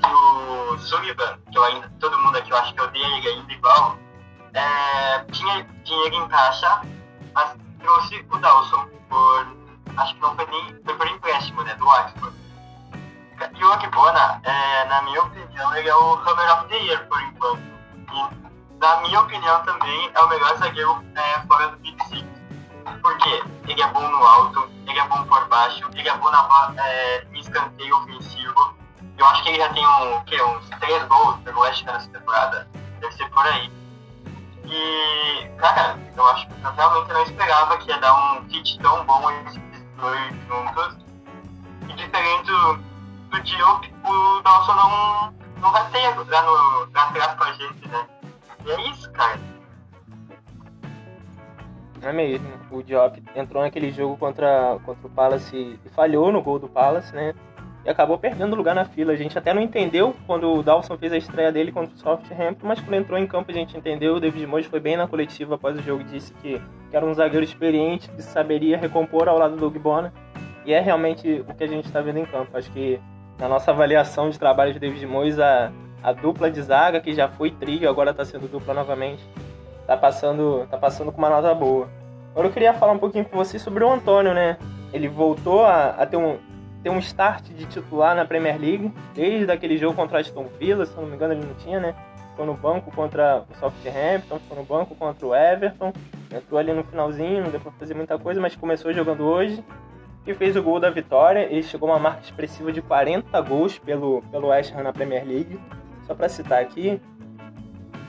o 0.05 0.77
Sullivan, 0.79 1.39
que 1.49 1.57
eu 1.57 1.63
ainda, 1.63 1.89
todo 2.01 2.19
mundo 2.19 2.37
aqui 2.37 2.51
eu 2.51 2.57
acho 2.57 2.73
que 2.73 2.81
odeia 2.81 3.17
ele 3.17 3.29
ainda 3.29 3.53
igual, 3.53 3.97
é, 4.53 5.19
tinha 5.31 5.63
dinheiro 5.83 6.15
em 6.15 6.27
caixa, 6.27 6.81
mas 7.33 7.55
trouxe 7.79 8.25
o 8.29 8.37
Dawson 8.37 8.85
por. 9.09 9.63
Acho 9.95 10.15
que 10.15 10.21
não 10.21 10.35
foi 10.35 10.45
nem. 10.47 10.83
Foi 10.83 10.95
por 10.95 11.07
empréstimo, 11.07 11.63
né? 11.63 11.73
Do 11.75 11.87
Oxford. 11.87 12.35
E 13.55 13.63
o 13.63 13.71
Akibona, 13.71 14.41
é, 14.43 14.85
na 14.85 15.01
minha 15.03 15.21
opinião, 15.21 15.75
ele 15.75 15.89
é 15.89 15.95
o 15.95 16.13
Hammer 16.15 16.53
of 16.53 16.67
the 16.67 16.77
Year 16.77 17.07
por 17.07 17.21
enquanto. 17.21 17.63
E, 18.13 18.42
na 18.83 19.01
minha 19.01 19.21
opinião, 19.21 19.63
também 19.63 20.11
é 20.13 20.21
o 20.21 20.29
melhor 20.29 20.57
zagueiro 20.57 21.03
é, 21.15 21.39
fora 21.47 21.69
do 21.69 21.77
Big 21.77 21.97
Six. 22.05 22.27
Porque 23.01 23.43
ele 23.67 23.81
é 23.81 23.87
bom 23.87 24.07
no 24.07 24.23
alto, 24.23 24.69
ele 24.87 24.99
é 24.99 25.07
bom 25.07 25.23
por 25.25 25.47
baixo, 25.47 25.89
ele 25.95 26.07
é 26.07 26.17
bom 26.17 26.29
na 26.29 26.73
é, 26.77 27.25
escanteio 27.33 27.97
ofensivo 27.97 28.83
eu 29.17 29.25
acho 29.27 29.43
que 29.43 29.49
ele 29.49 29.57
já 29.57 29.69
tem 29.69 29.85
um, 29.87 30.23
que, 30.23 30.41
uns 30.41 30.69
três 30.79 31.03
gols 31.05 31.39
pelo 31.41 31.61
West 31.61 31.83
nessa 31.85 32.09
temporada. 32.09 32.67
Deve 32.99 33.13
ser 33.13 33.29
por 33.29 33.45
aí. 33.45 33.71
E, 34.65 35.47
cara, 35.57 35.97
eu 36.15 36.27
acho 36.29 36.47
que 36.47 36.53
eu 36.63 36.71
realmente 36.73 37.13
não 37.13 37.23
esperava 37.23 37.77
que 37.77 37.89
ia 37.89 37.99
dar 37.99 38.13
um 38.13 38.49
fit 38.49 38.79
tão 38.79 39.05
bom 39.05 39.29
esses 39.31 39.61
dois 39.97 40.33
juntos. 40.47 40.97
E 41.87 41.93
diferente 41.93 42.45
do, 42.45 42.73
do 43.29 43.43
Diop, 43.43 43.93
o 44.03 44.41
Dawson 44.41 44.73
não, 44.73 45.33
não 45.57 45.71
vai 45.71 45.89
ter 45.91 46.15
lá, 46.29 46.41
no, 46.41 46.89
atrás 46.93 47.35
com 47.35 47.43
a 47.43 47.53
gente, 47.53 47.87
né? 47.87 48.07
É 48.65 48.89
isso, 48.91 49.11
cara. 49.11 49.39
É 52.01 52.11
mesmo. 52.11 52.47
O 52.71 52.83
Diop 52.83 53.21
entrou 53.35 53.63
naquele 53.63 53.91
jogo 53.91 54.17
contra, 54.17 54.77
contra 54.85 55.07
o 55.07 55.09
Palace 55.09 55.79
e 55.85 55.89
falhou 55.89 56.31
no 56.31 56.41
gol 56.41 56.59
do 56.59 56.67
Palace, 56.67 57.13
né? 57.15 57.33
e 57.85 57.89
acabou 57.89 58.17
perdendo 58.17 58.55
lugar 58.55 58.73
na 58.73 58.85
fila. 58.85 59.13
A 59.13 59.15
gente 59.15 59.37
até 59.37 59.53
não 59.53 59.61
entendeu 59.61 60.15
quando 60.25 60.51
o 60.53 60.63
Dawson 60.63 60.97
fez 60.97 61.11
a 61.11 61.17
estreia 61.17 61.51
dele 61.51 61.71
contra 61.71 61.93
o 61.93 61.97
Southampton, 61.97 62.65
mas 62.65 62.79
quando 62.79 62.95
entrou 62.95 63.19
em 63.19 63.27
campo 63.27 63.51
a 63.51 63.53
gente 63.53 63.77
entendeu. 63.77 64.15
O 64.15 64.19
David 64.19 64.47
Moyes 64.47 64.67
foi 64.67 64.79
bem 64.79 64.95
na 64.95 65.07
coletiva 65.07 65.55
após 65.55 65.77
o 65.77 65.81
jogo 65.81 66.03
disse 66.03 66.33
que, 66.35 66.61
que 66.89 66.95
era 66.95 67.05
um 67.05 67.13
zagueiro 67.13 67.43
experiente 67.43 68.09
que 68.09 68.21
saberia 68.21 68.77
recompor 68.77 69.27
ao 69.27 69.37
lado 69.37 69.55
do 69.55 69.59
Doug 69.59 69.77
Bona. 69.77 70.13
E 70.65 70.71
é 70.73 70.79
realmente 70.79 71.43
o 71.47 71.53
que 71.53 71.63
a 71.63 71.67
gente 71.67 71.85
está 71.85 71.99
vendo 71.99 72.19
em 72.19 72.25
campo. 72.25 72.57
Acho 72.57 72.71
que 72.71 72.99
na 73.37 73.49
nossa 73.49 73.71
avaliação 73.71 74.29
de 74.29 74.39
trabalho 74.39 74.71
de 74.71 74.79
David 74.79 75.05
Moyes, 75.05 75.37
a, 75.37 75.69
a 76.03 76.11
dupla 76.11 76.51
de 76.51 76.61
zaga, 76.61 76.99
que 76.99 77.13
já 77.13 77.29
foi 77.29 77.49
trio, 77.49 77.89
agora 77.89 78.11
está 78.11 78.25
sendo 78.25 78.47
dupla 78.47 78.73
novamente, 78.73 79.23
está 79.81 79.95
passando, 79.95 80.67
tá 80.69 80.77
passando 80.77 81.11
com 81.11 81.17
uma 81.17 81.29
nota 81.29 81.53
boa. 81.55 81.87
Agora 82.31 82.47
eu 82.47 82.51
queria 82.51 82.73
falar 82.73 82.91
um 82.91 82.99
pouquinho 82.99 83.25
com 83.25 83.37
você 83.37 83.57
sobre 83.57 83.83
o 83.83 83.91
Antônio, 83.91 84.33
né? 84.33 84.57
Ele 84.91 85.07
voltou 85.07 85.63
a, 85.63 85.89
a 85.91 86.05
ter 86.05 86.17
um, 86.17 86.37
ter 86.83 86.89
um 86.89 86.99
start 86.99 87.45
de 87.49 87.65
titular 87.65 88.15
na 88.15 88.25
Premier 88.25 88.59
League, 88.59 88.93
desde 89.15 89.51
aquele 89.51 89.77
jogo 89.77 89.95
contra 89.95 90.19
Aston 90.19 90.47
Villa, 90.59 90.85
se 90.85 90.95
não 90.95 91.05
me 91.05 91.15
engano 91.15 91.33
ele 91.33 91.45
não 91.45 91.53
tinha, 91.55 91.79
né? 91.79 91.95
Ficou 92.31 92.45
no 92.45 92.55
banco 92.55 92.91
contra 92.91 93.43
o 93.49 93.59
Southampton, 93.59 94.39
ficou 94.39 94.57
no 94.57 94.63
banco 94.63 94.95
contra 94.95 95.25
o 95.25 95.35
Everton, 95.35 95.93
entrou 96.35 96.59
ali 96.59 96.73
no 96.73 96.83
finalzinho, 96.83 97.43
não 97.43 97.51
deu 97.51 97.59
pra 97.59 97.71
fazer 97.73 97.93
muita 97.93 98.17
coisa, 98.17 98.41
mas 98.41 98.55
começou 98.55 98.91
jogando 98.91 99.23
hoje 99.23 99.63
e 100.25 100.33
fez 100.33 100.55
o 100.55 100.63
gol 100.63 100.79
da 100.79 100.89
vitória. 100.89 101.41
Ele 101.41 101.63
chegou 101.63 101.89
a 101.89 101.93
uma 101.93 101.99
marca 101.99 102.21
expressiva 102.21 102.71
de 102.71 102.81
40 102.81 103.39
gols 103.41 103.77
pelo, 103.77 104.21
pelo 104.31 104.47
West 104.47 104.73
Ham 104.73 104.83
na 104.83 104.93
Premier 104.93 105.25
League. 105.25 105.59
Só 106.05 106.13
para 106.13 106.29
citar 106.29 106.61
aqui, 106.61 106.99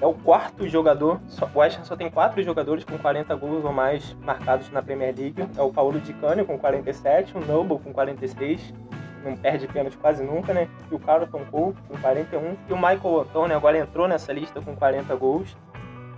é 0.01 0.07
o 0.07 0.13
quarto 0.13 0.69
jogador, 0.69 1.21
o 1.55 1.59
West 1.59 1.81
só 1.85 1.97
tem 1.97 2.11
quatro 2.11 2.43
jogadores 2.43 2.85
com 2.85 2.99
40 2.99 3.35
gols 3.37 3.65
ou 3.65 3.73
mais 3.73 4.15
marcados 4.23 4.71
na 4.71 4.83
Premier 4.83 5.15
League. 5.17 5.49
É 5.57 5.63
o 5.63 5.73
Paulo 5.73 6.01
Di 6.01 6.13
Canio 6.15 6.45
com 6.45 6.59
47, 6.59 7.37
o 7.37 7.41
Noble 7.41 7.79
com 7.79 7.93
46, 7.93 8.75
não 9.25 9.37
perde 9.37 9.67
pênalti 9.67 9.97
quase 9.97 10.23
nunca, 10.23 10.53
né? 10.53 10.69
E 10.91 10.95
o 10.95 10.99
Carlton 10.99 11.41
Cole 11.51 11.75
com 11.89 11.97
41 11.99 12.57
e 12.69 12.73
o 12.73 12.77
Michael 12.77 13.21
Antônio 13.21 13.57
agora 13.57 13.79
entrou 13.79 14.07
nessa 14.07 14.33
lista 14.33 14.61
com 14.61 14.77
40 14.77 15.15
gols. 15.17 15.57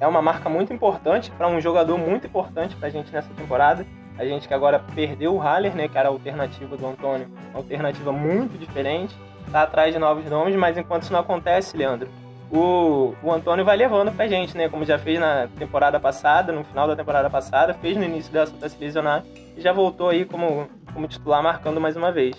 É 0.01 0.07
uma 0.07 0.21
marca 0.21 0.49
muito 0.49 0.73
importante 0.73 1.31
para 1.31 1.47
um 1.47 1.61
jogador 1.61 1.97
muito 1.97 2.27
importante 2.27 2.75
para 2.77 2.89
a 2.89 2.91
gente 2.91 3.13
nessa 3.13 3.33
temporada. 3.35 3.87
A 4.19 4.25
gente 4.25 4.49
que 4.49 4.55
agora 4.55 4.83
perdeu 4.95 5.35
o 5.35 5.39
Haller, 5.39 5.75
né, 5.75 5.89
que 5.89 5.97
era 5.97 6.09
a 6.09 6.11
alternativa 6.11 6.77
do 6.77 6.87
Antônio, 6.87 7.29
uma 7.51 7.59
alternativa 7.59 8.11
muito 8.11 8.59
diferente, 8.59 9.15
tá 9.51 9.63
atrás 9.63 9.93
de 9.93 9.99
novos 9.99 10.25
nomes, 10.27 10.57
mas 10.57 10.77
enquanto 10.77 11.03
isso 11.03 11.13
não 11.13 11.21
acontece, 11.21 11.77
Leandro, 11.77 12.09
o, 12.51 13.15
o 13.23 13.33
Antônio 13.33 13.65
vai 13.65 13.77
levando 13.77 14.13
pra 14.13 14.29
gente, 14.29 14.57
né? 14.57 14.69
Como 14.69 14.85
já 14.85 14.99
fez 14.99 15.19
na 15.19 15.49
temporada 15.59 15.99
passada, 15.99 16.53
no 16.53 16.65
final 16.65 16.87
da 16.87 16.97
temporada 16.97 17.29
passada, 17.29 17.75
fez 17.75 17.97
no 17.97 18.05
início 18.05 18.33
dessa 18.33 18.55
até 18.55 18.69
se 18.69 18.79
lesionar 18.79 19.25
e 19.57 19.61
já 19.61 19.73
voltou 19.73 20.11
aí 20.11 20.25
como, 20.25 20.69
como 20.93 21.09
titular 21.09 21.43
marcando 21.43 21.81
mais 21.81 21.97
uma 21.97 22.13
vez. 22.13 22.37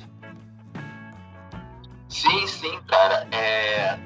Sim, 2.08 2.48
sim, 2.48 2.80
cara. 2.88 3.28
É... 3.32 3.98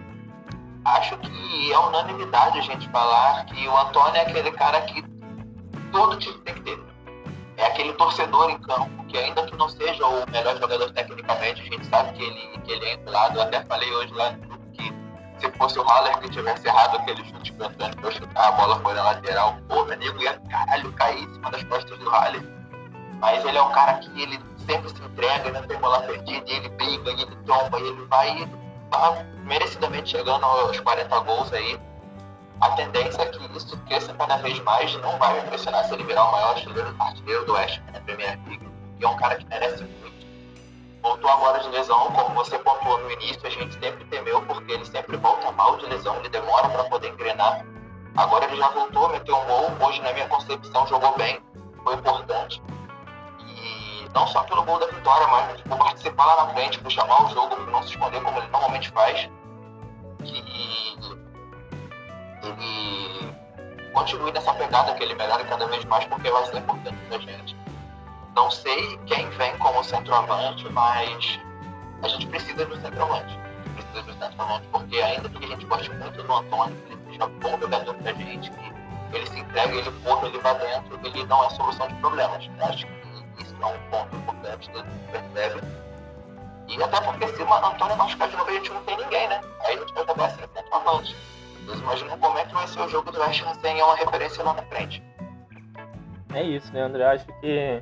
Acho 0.84 1.16
que 1.20 1.72
é 1.72 1.78
unanimidade 1.78 2.58
a 2.58 2.62
gente 2.62 2.90
falar 2.90 3.46
que 3.46 3.68
o 3.68 3.78
Antônio 3.78 4.16
é 4.16 4.22
aquele 4.22 4.52
cara 4.52 4.82
que 4.82 5.04
todo 5.92 6.18
time 6.18 6.40
tem 6.40 6.56
que 6.56 6.62
ter. 6.62 6.91
É 7.62 7.68
aquele 7.68 7.94
torcedor 7.94 8.50
em 8.50 8.58
campo 8.60 9.06
que 9.06 9.18
ainda 9.18 9.46
que 9.46 9.56
não 9.56 9.70
seja 9.70 10.06
o 10.06 10.30
melhor 10.32 10.58
jogador 10.58 10.92
tecnicamente, 10.92 11.62
a 11.62 11.66
gente 11.66 11.86
sabe 11.86 12.12
que 12.14 12.24
ele, 12.24 12.58
que 12.66 12.72
ele 12.72 12.86
é 12.86 12.94
entrado. 12.94 13.38
Eu 13.38 13.44
até 13.44 13.64
falei 13.64 13.94
hoje 13.94 14.14
lá 14.14 14.32
no 14.32 14.62
se 15.42 15.52
fosse 15.58 15.80
o 15.80 15.84
Haller 15.84 16.20
que 16.20 16.30
tivesse 16.30 16.68
errado 16.68 16.98
aquele 16.98 17.26
chute 17.26 17.52
que 17.52 17.62
o 17.64 17.66
Antônio 17.66 18.00
foi 18.00 18.12
chutar, 18.12 18.48
a 18.48 18.52
bola 18.52 18.80
foi 18.80 18.94
na 18.94 19.04
lateral, 19.04 19.58
pô, 19.68 19.84
meu 19.86 20.22
ia 20.22 20.40
caralho 20.50 20.94
cair 20.94 21.24
em 21.24 21.34
cima 21.34 21.50
das 21.50 21.64
costas 21.64 21.98
do 21.98 22.10
Haller. 22.10 22.44
Mas 23.20 23.44
ele 23.44 23.58
é 23.58 23.62
um 23.62 23.72
cara 23.72 23.96
que 23.96 24.22
ele 24.22 24.40
sempre 24.68 24.90
se 24.90 25.02
entrega, 25.02 25.52
não 25.52 25.64
tem 25.64 25.78
bola 25.80 26.02
perdida, 26.02 26.46
ele 26.48 26.70
briga, 26.70 27.12
ele 27.12 27.36
tomba, 27.48 27.80
ele 27.80 28.06
vai 28.06 28.48
tá 28.92 29.26
merecidamente 29.46 30.12
chegando 30.12 30.46
aos 30.46 30.80
40 30.80 31.20
gols 31.22 31.52
aí. 31.54 31.80
A 32.62 32.70
tendência 32.72 33.22
é 33.24 33.26
que 33.26 33.58
isso 33.58 33.78
cresça 33.88 34.14
cada 34.14 34.38
vez 34.38 34.60
mais, 34.60 34.96
não 35.02 35.18
vai 35.18 35.34
me 35.34 35.42
impressionar 35.42 35.84
se 35.86 35.94
ele 35.94 36.04
virar 36.04 36.26
o 36.26 36.32
maior 36.32 36.50
artilheiro, 36.52 36.96
artilheiro 37.00 37.46
do 37.46 37.54
West 37.54 37.82
na 37.92 38.00
Premier 38.02 38.40
League, 38.48 38.70
que 38.98 39.06
é 39.06 39.08
um 39.10 39.18
cara 39.18 39.36
que 39.36 39.46
merece 39.46 39.84
muito 39.84 40.02
voltou 41.02 41.30
agora 41.30 41.60
de 41.60 41.70
lesão, 41.70 42.12
como 42.12 42.36
você 42.36 42.58
pontuou 42.60 43.00
no 43.00 43.12
início, 43.12 43.46
a 43.46 43.50
gente 43.50 43.74
sempre 43.80 44.06
temeu, 44.06 44.42
porque 44.44 44.72
ele 44.72 44.86
sempre 44.86 45.18
volta 45.18 45.52
mal 45.52 45.78
de 45.78 45.86
lesão, 45.88 46.16
ele 46.18 46.30
demora 46.30 46.70
para 46.70 46.84
poder 46.86 47.10
engrenar. 47.10 47.66
Agora 48.16 48.46
ele 48.46 48.58
já 48.58 48.70
voltou, 48.70 49.10
meteu 49.10 49.36
um 49.36 49.46
gol, 49.46 49.88
hoje 49.88 50.02
na 50.02 50.14
minha 50.14 50.28
concepção 50.28 50.86
jogou 50.88 51.18
bem, 51.18 51.40
foi 51.84 51.96
importante. 51.96 52.62
E 53.40 54.08
não 54.14 54.28
só 54.28 54.44
pelo 54.44 54.64
gol 54.64 54.80
da 54.80 54.88
vitória, 54.88 55.28
mas 55.28 55.62
por 55.62 55.78
participar 55.78 56.26
lá 56.26 56.46
na 56.46 56.54
frente, 56.54 56.80
por 56.80 56.92
chamar 56.92 57.26
o 57.26 57.30
jogo, 57.30 57.56
por 57.56 57.68
não 57.68 57.82
se 57.82 57.90
esconder 57.90 58.22
como 58.22 58.38
ele 58.38 58.48
normalmente 58.48 58.90
faz. 58.90 59.30
Ele 62.44 63.34
continue 63.94 64.32
nessa 64.32 64.54
pegada, 64.54 64.94
que 64.96 65.04
ele 65.04 65.16
melhore 65.16 65.44
cada 65.46 65.68
vez 65.68 65.84
mais, 65.86 66.06
porque 66.06 66.30
vai 66.30 66.46
ser 66.46 66.58
importante 66.58 66.98
pra 67.08 67.18
gente. 67.20 67.56
Não 68.36 68.50
sei 68.50 68.98
quem 69.06 69.30
vem 69.32 69.58
como 69.58 69.84
centroavante, 69.84 70.68
mas 70.70 71.40
a 72.02 72.08
gente 72.08 72.28
precisa 72.28 72.66
de 72.66 72.74
um 72.74 72.82
centroavante. 72.82 73.38
Precisa 73.76 74.04
de 74.04 74.12
um 74.12 74.20
centroavante, 74.20 74.68
porque 74.72 75.02
ainda 75.02 75.30
que 75.30 75.44
a 75.44 75.48
gente 75.48 75.66
goste 75.66 75.90
muito 75.92 76.24
do 76.24 76.34
Antônio, 76.34 76.76
que 76.76 76.94
ele 76.94 77.02
seja 77.12 77.28
bom 77.28 77.60
jogador 77.60 77.94
pra 77.96 78.14
gente, 78.14 78.50
que 78.52 78.74
ele 79.14 79.28
se 79.28 79.40
entrega, 79.40 79.76
ele 79.76 79.92
corra, 80.04 80.28
ele 80.28 80.40
vai 80.40 80.58
dentro, 80.60 81.00
ele 81.04 81.26
não 81.26 81.44
é 81.44 81.50
solução 81.50 81.88
de 81.88 81.96
problemas. 81.96 82.50
Eu 82.58 82.66
acho 82.66 82.86
que 82.86 83.44
isso 83.44 83.56
é 83.62 83.66
um 83.66 83.80
ponto 83.90 84.16
importante 84.16 84.70
que 84.70 85.12
percebe. 85.12 85.62
E 86.68 86.82
até 86.82 87.02
porque 87.02 87.28
se 87.28 87.42
o 87.42 87.54
Antônio 87.54 87.98
machucar 87.98 88.30
de 88.30 88.38
novo, 88.38 88.50
a 88.50 88.54
gente 88.54 88.72
não 88.72 88.82
tem 88.84 88.98
ninguém, 88.98 89.28
né? 89.28 89.42
Aí 89.66 89.76
a 89.76 89.80
gente 89.80 89.94
vai 89.94 90.04
acabar 90.04 90.30
sem 90.30 90.48
centroavante. 90.56 91.16
Vocês 91.72 91.80
imaginam 91.80 92.18
como 92.18 92.38
é 92.38 92.46
que 92.46 92.54
vai 92.54 92.68
ser 92.68 92.82
o 92.82 92.90
jogo 92.90 93.12
do 93.12 93.20
West 93.22 93.42
Ham 93.44 93.54
sem 93.56 93.82
uma 93.82 93.96
referência 93.96 94.44
lá 94.44 94.54
na 94.54 94.62
frente. 94.64 95.02
É 96.34 96.44
isso, 96.44 96.72
né, 96.74 96.82
André? 96.82 97.06
Acho 97.06 97.26
que 97.26 97.80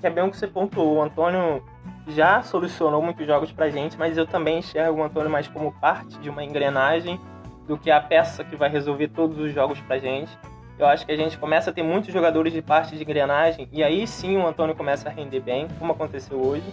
que 0.00 0.06
é 0.06 0.10
bem 0.10 0.24
o 0.24 0.30
que 0.30 0.36
você 0.36 0.48
pontuou. 0.48 0.96
O 0.96 1.02
Antônio 1.02 1.62
já 2.08 2.42
solucionou 2.42 3.02
muitos 3.02 3.26
jogos 3.26 3.52
pra 3.52 3.68
gente, 3.68 3.98
mas 3.98 4.16
eu 4.16 4.26
também 4.26 4.58
enxergo 4.58 5.00
o 5.00 5.04
Antônio 5.04 5.30
mais 5.30 5.46
como 5.46 5.72
parte 5.72 6.18
de 6.18 6.30
uma 6.30 6.42
engrenagem 6.42 7.20
do 7.68 7.78
que 7.78 7.90
a 7.90 8.00
peça 8.00 8.42
que 8.42 8.56
vai 8.56 8.68
resolver 8.68 9.08
todos 9.08 9.38
os 9.38 9.52
jogos 9.52 9.80
pra 9.82 9.98
gente. 9.98 10.36
Eu 10.78 10.86
acho 10.86 11.04
que 11.04 11.12
a 11.12 11.16
gente 11.16 11.38
começa 11.38 11.70
a 11.70 11.72
ter 11.72 11.82
muitos 11.82 12.12
jogadores 12.12 12.52
de 12.52 12.62
parte 12.62 12.96
de 12.96 13.02
engrenagem 13.02 13.68
e 13.70 13.84
aí 13.84 14.06
sim 14.06 14.38
o 14.38 14.46
Antônio 14.46 14.74
começa 14.74 15.08
a 15.08 15.12
render 15.12 15.40
bem, 15.40 15.68
como 15.78 15.92
aconteceu 15.92 16.40
hoje. 16.40 16.64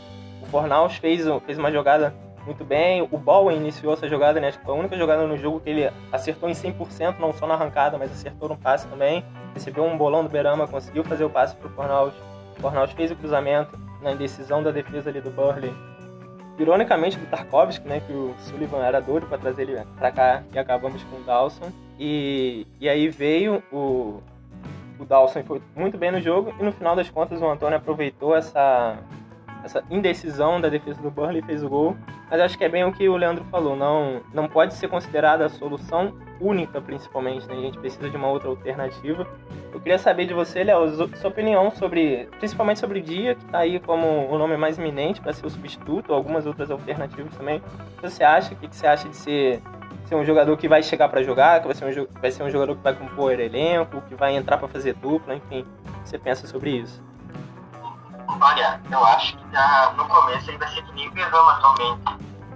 O 0.41 0.45
Fornaus 0.47 0.95
fez, 0.95 1.25
fez 1.45 1.59
uma 1.59 1.71
jogada 1.71 2.15
muito 2.49 2.65
bem, 2.65 3.07
o 3.11 3.15
Bowen 3.15 3.57
iniciou 3.57 3.93
essa 3.93 4.09
jogada, 4.09 4.39
né? 4.39 4.47
Acho 4.47 4.57
que 4.57 4.65
foi 4.65 4.73
a 4.73 4.79
única 4.79 4.97
jogada 4.97 5.27
no 5.27 5.37
jogo 5.37 5.59
que 5.59 5.69
ele 5.69 5.91
acertou 6.11 6.49
em 6.49 6.53
100%, 6.53 7.19
não 7.19 7.31
só 7.31 7.45
na 7.45 7.53
arrancada, 7.53 7.95
mas 7.95 8.11
acertou 8.11 8.49
no 8.49 8.57
passe 8.57 8.87
também. 8.87 9.23
Recebeu 9.53 9.83
um 9.85 9.95
bolão 9.95 10.23
do 10.23 10.29
Berama, 10.29 10.67
conseguiu 10.67 11.03
fazer 11.03 11.23
o 11.23 11.29
passe 11.29 11.55
pro 11.55 11.69
Fornaus 11.69 12.11
Fornaus 12.59 12.91
fez 12.91 13.11
o 13.11 13.15
cruzamento 13.15 13.79
na 14.01 14.11
indecisão 14.11 14.63
da 14.63 14.71
defesa 14.71 15.11
ali 15.11 15.21
do 15.21 15.29
Burley. 15.29 15.71
Ironicamente 16.57 17.17
do 17.17 17.25
Tarkovsky, 17.27 17.87
né, 17.87 18.01
que 18.01 18.11
o 18.11 18.33
Sullivan 18.39 18.83
era 18.83 18.99
doido 18.99 19.27
para 19.27 19.37
trazer 19.37 19.69
ele 19.69 19.81
para 19.97 20.11
cá 20.11 20.43
e 20.51 20.57
acabamos 20.57 21.03
com 21.03 21.17
o 21.17 21.23
Dawson. 21.23 21.71
E, 21.99 22.65
e 22.81 22.89
aí 22.89 23.07
veio 23.09 23.63
o, 23.71 24.21
o 24.99 25.05
Dawson 25.05 25.43
foi 25.43 25.61
muito 25.75 25.99
bem 25.99 26.11
no 26.11 26.19
jogo 26.19 26.51
e 26.59 26.63
no 26.63 26.71
final 26.71 26.95
das 26.95 27.09
contas 27.11 27.39
o 27.41 27.47
Antônio 27.47 27.77
aproveitou 27.77 28.35
essa 28.35 28.97
essa 29.63 29.83
indecisão 29.89 30.59
da 30.59 30.69
defesa 30.69 31.01
do 31.01 31.11
Burnley 31.11 31.41
fez 31.41 31.63
o 31.63 31.69
gol. 31.69 31.95
Mas 32.29 32.39
acho 32.41 32.57
que 32.57 32.63
é 32.63 32.69
bem 32.69 32.83
o 32.83 32.91
que 32.91 33.09
o 33.09 33.17
Leandro 33.17 33.43
falou, 33.45 33.75
não, 33.75 34.21
não 34.33 34.47
pode 34.47 34.75
ser 34.75 34.87
considerada 34.87 35.45
a 35.45 35.49
solução 35.49 36.13
única, 36.39 36.79
principalmente, 36.79 37.47
né? 37.47 37.55
A 37.55 37.61
gente 37.61 37.79
precisa 37.79 38.09
de 38.09 38.15
uma 38.15 38.27
outra 38.27 38.49
alternativa. 38.49 39.27
Eu 39.73 39.79
queria 39.79 39.97
saber 39.97 40.25
de 40.25 40.33
você, 40.33 40.63
Léo, 40.63 40.89
sua 41.15 41.29
opinião 41.29 41.71
sobre, 41.71 42.27
principalmente 42.37 42.79
sobre 42.79 42.99
o 42.99 43.01
Dia, 43.01 43.35
que 43.35 43.43
está 43.45 43.59
aí 43.59 43.79
como 43.79 44.27
o 44.29 44.37
nome 44.37 44.57
mais 44.57 44.77
iminente 44.77 45.19
para 45.19 45.33
ser 45.33 45.45
o 45.45 45.49
substituto, 45.49 46.11
ou 46.11 46.15
algumas 46.15 46.45
outras 46.45 46.69
alternativas 46.69 47.35
também. 47.35 47.57
O 47.97 48.01
que 48.01 48.09
você 48.09 48.23
acha? 48.23 48.53
O 48.53 48.57
que 48.57 48.67
você 48.67 48.85
acha 48.85 49.09
de 49.09 49.15
ser, 49.15 49.61
ser 50.05 50.15
um 50.15 50.23
jogador 50.23 50.55
que 50.55 50.67
vai 50.67 50.83
chegar 50.83 51.09
para 51.09 51.23
jogar, 51.23 51.61
que 51.61 51.67
vai 51.67 51.75
ser, 51.75 51.85
um, 51.85 52.07
vai 52.21 52.31
ser 52.31 52.43
um 52.43 52.49
jogador 52.49 52.75
que 52.75 52.83
vai 52.83 52.93
compor 52.93 53.39
elenco, 53.39 54.01
que 54.07 54.15
vai 54.15 54.35
entrar 54.35 54.57
para 54.57 54.67
fazer 54.67 54.93
dupla, 54.93 55.35
enfim. 55.35 55.61
O 55.61 56.03
que 56.03 56.09
você 56.09 56.17
pensa 56.19 56.47
sobre 56.47 56.71
isso? 56.71 57.03
Olha, 58.41 58.79
eu 58.89 59.05
acho 59.05 59.35
que 59.37 59.51
já 59.51 59.93
no 59.97 60.05
começo 60.05 60.49
ele 60.49 60.57
vai 60.57 60.67
ser 60.69 60.83
que 60.83 60.91
nem 60.93 61.07
o 61.07 61.11
Berrama 61.11 61.53
atualmente. 61.53 62.01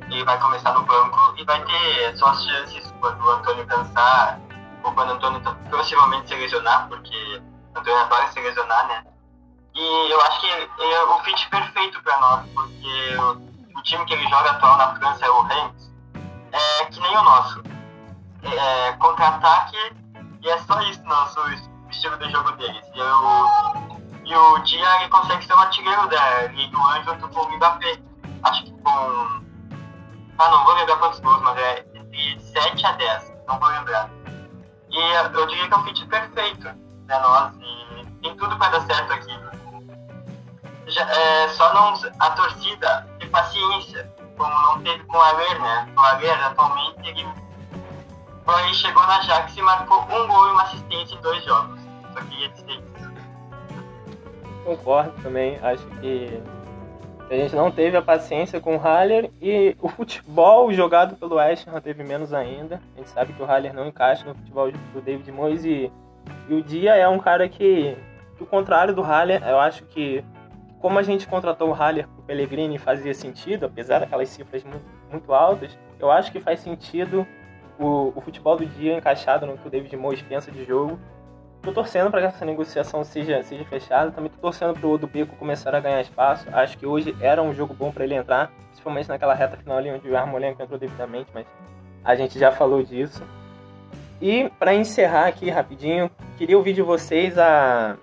Ele 0.10 0.24
vai 0.24 0.40
começar 0.40 0.72
no 0.74 0.84
banco 0.84 1.34
e 1.38 1.44
vai 1.46 1.64
ter 1.64 2.18
suas 2.18 2.44
chances 2.46 2.94
quando 3.00 3.24
o 3.24 3.30
Antônio 3.32 3.66
cansar, 3.66 4.40
ou 4.84 4.92
quando 4.94 5.10
o 5.10 5.14
Antônio 5.14 5.42
possivelmente 5.70 6.28
se 6.28 6.36
lesionar, 6.36 6.88
porque 6.88 7.42
o 7.74 7.80
Antônio 7.80 8.00
adora 8.00 8.28
se 8.28 8.40
lesionar, 8.40 8.88
né? 8.88 9.04
E 9.76 10.12
eu 10.12 10.22
acho 10.22 10.42
que 10.42 10.48
é 10.50 11.04
o 11.04 11.20
fit 11.22 11.50
perfeito 11.50 12.02
para 12.04 12.20
nós, 12.20 12.46
porque 12.54 13.16
o, 13.16 13.80
o, 13.80 13.82
time 13.82 14.06
que 14.06 14.14
ele 14.14 14.28
joga 14.30 14.52
atual 14.52 14.78
na 14.78 14.96
França 14.96 15.26
é 15.26 15.30
o 15.30 15.42
Reims, 15.42 15.92
é 16.52 16.86
que 16.86 17.00
nem 17.00 17.18
o 17.18 17.24
nosso. 17.24 17.64
É, 18.44 18.92
contra-ataque 18.94 19.78
e 20.42 20.50
é 20.50 20.58
só 20.60 20.80
isso 20.82 21.02
nosso 21.06 21.40
estilo 21.90 22.18
de 22.18 22.30
jogo 22.30 22.52
deles. 22.52 22.86
Eu, 22.94 23.83
e 24.34 24.36
o 24.36 24.58
ele 24.58 25.10
consegue 25.10 25.46
ser 25.46 25.54
um 25.54 25.60
artilheiro 25.60 26.08
da 26.08 26.48
Liga 26.48 26.78
1 26.78 27.04
junto 27.04 27.30
com 27.30 27.42
o 27.42 27.56
Mbappé. 27.56 28.00
Acho 28.44 28.64
que 28.64 28.72
com. 28.72 29.44
Ah, 30.40 30.50
não 30.50 30.64
vou 30.66 30.74
lembrar 30.74 30.98
quantos 30.98 31.20
gols, 31.20 31.42
mas 31.44 31.58
é 31.58 31.82
de 31.82 32.42
7 32.42 32.86
a 32.86 32.92
10, 32.94 33.34
não 33.48 33.60
vou 33.60 33.70
lembrar. 33.70 34.10
E 34.90 35.00
eu 35.38 35.48
diria 35.48 35.68
que 35.68 35.74
é 35.74 35.78
um 35.78 35.84
fit 35.84 36.06
perfeito 36.08 36.70
pra 37.06 37.20
nós 37.20 37.54
e 37.58 38.06
tem 38.22 38.36
tudo 38.36 38.58
para 38.58 38.80
dar 38.80 38.82
certo 38.82 39.14
aqui. 39.14 39.40
Já, 40.88 41.10
é, 41.10 41.48
só 41.50 41.74
não. 41.74 41.94
A 42.20 42.32
torcida 42.32 43.08
tem 43.20 43.30
paciência, 43.30 44.12
como 44.38 44.54
não 44.62 44.82
teve 44.82 45.04
com 45.06 45.18
o 45.18 45.22
Aler, 45.22 45.62
né? 45.62 45.94
O 45.96 46.00
Aler 46.00 46.46
atualmente 46.46 47.08
ele, 47.08 47.22
ele 47.22 48.74
chegou 48.74 49.06
na 49.06 49.22
Jax 49.22 49.56
e 49.56 49.62
marcou 49.62 50.02
um 50.02 50.28
gol 50.28 50.48
e 50.48 50.52
uma 50.52 50.64
assistência 50.64 51.16
em 51.16 51.22
dois 51.22 51.44
jogos. 51.46 51.80
Só 52.14 52.22
queria 52.22 52.50
dizer 52.50 52.72
isso 52.72 52.93
concordo 54.64 55.14
também. 55.22 55.58
Acho 55.62 55.86
que 56.00 56.42
a 57.30 57.36
gente 57.36 57.56
não 57.56 57.72
teve 57.72 57.98
a 57.98 58.02
paciência 58.02 58.60
com 58.60 58.76
o 58.76 58.80
Haller 58.80 59.32
e 59.42 59.76
o 59.82 59.88
futebol 59.88 60.72
jogado 60.72 61.16
pelo 61.16 61.36
West 61.36 61.68
Ham 61.68 61.82
teve 61.82 62.04
menos 62.04 62.34
ainda. 62.34 62.82
A 62.96 63.00
gente 63.00 63.10
sabe 63.10 63.34
que 63.34 63.42
o 63.42 63.46
Haller 63.46 63.74
não 63.74 63.88
encaixa 63.88 64.26
no 64.26 64.36
futebol 64.36 64.72
do 64.72 65.02
David 65.02 65.32
Moyes 65.32 65.66
e, 65.66 65.92
e 66.50 66.54
o 66.54 66.62
Dia 66.62 66.96
é 66.96 67.08
um 67.08 67.20
cara 67.20 67.48
que, 67.48 67.98
que, 68.38 68.44
o 68.44 68.46
contrário 68.46 68.94
do 68.94 69.02
Haller, 69.02 69.42
eu 69.48 69.60
acho 69.60 69.84
que 69.86 70.24
como 70.80 71.00
a 71.00 71.04
gente 71.04 71.28
contratou 71.28 71.70
o 71.70 71.74
Haller 71.74 72.08
pro 72.08 72.24
Pellegrini 72.24 72.78
fazia 72.78 73.14
sentido, 73.14 73.66
apesar 73.66 74.00
daquelas 74.00 74.30
cifras 74.30 74.64
muito, 74.64 74.86
muito 75.10 75.34
altas, 75.34 75.78
eu 75.98 76.12
acho 76.12 76.32
que 76.32 76.42
faz 76.42 76.60
sentido 76.60 77.26
o, 77.80 78.12
o 78.16 78.22
futebol 78.22 78.58
do 78.58 78.66
Dia 78.66 78.98
encaixado 78.98 79.46
no 79.46 79.58
que 79.58 79.68
o 79.68 79.72
David 79.72 79.96
Moyes 79.96 80.22
pensa 80.22 80.52
de 80.52 80.66
jogo 80.66 81.00
Tô 81.64 81.72
torcendo 81.72 82.12
para 82.12 82.20
que 82.20 82.28
essa 82.28 82.44
negociação 82.44 83.06
seja, 83.06 83.42
seja 83.42 83.64
fechada. 83.64 84.12
Também 84.12 84.30
tô 84.30 84.38
torcendo 84.38 84.74
para 84.74 84.86
o 84.86 84.92
Odubeco 84.92 85.34
começar 85.38 85.74
a 85.74 85.80
ganhar 85.80 86.02
espaço. 86.02 86.46
Acho 86.52 86.78
que 86.78 86.86
hoje 86.86 87.16
era 87.22 87.42
um 87.42 87.54
jogo 87.54 87.74
bom 87.74 87.90
para 87.90 88.04
ele 88.04 88.16
entrar, 88.16 88.52
principalmente 88.68 89.08
naquela 89.08 89.34
reta 89.34 89.56
final 89.56 89.78
ali 89.78 89.90
onde 89.90 90.10
o 90.10 90.18
Armolenko 90.18 90.62
entrou 90.62 90.78
devidamente, 90.78 91.30
mas 91.34 91.48
a 92.04 92.16
gente 92.16 92.38
já 92.38 92.52
falou 92.52 92.84
disso. 92.84 93.24
E 94.22 94.50
para 94.60 94.76
encerrar 94.76 95.28
aqui 95.28 95.50
rapidinho, 95.50 96.12
queria 96.38 96.58
ouvir 96.58 96.74
de 96.74 96.82
vocês 96.82 97.38
a, 97.38 97.96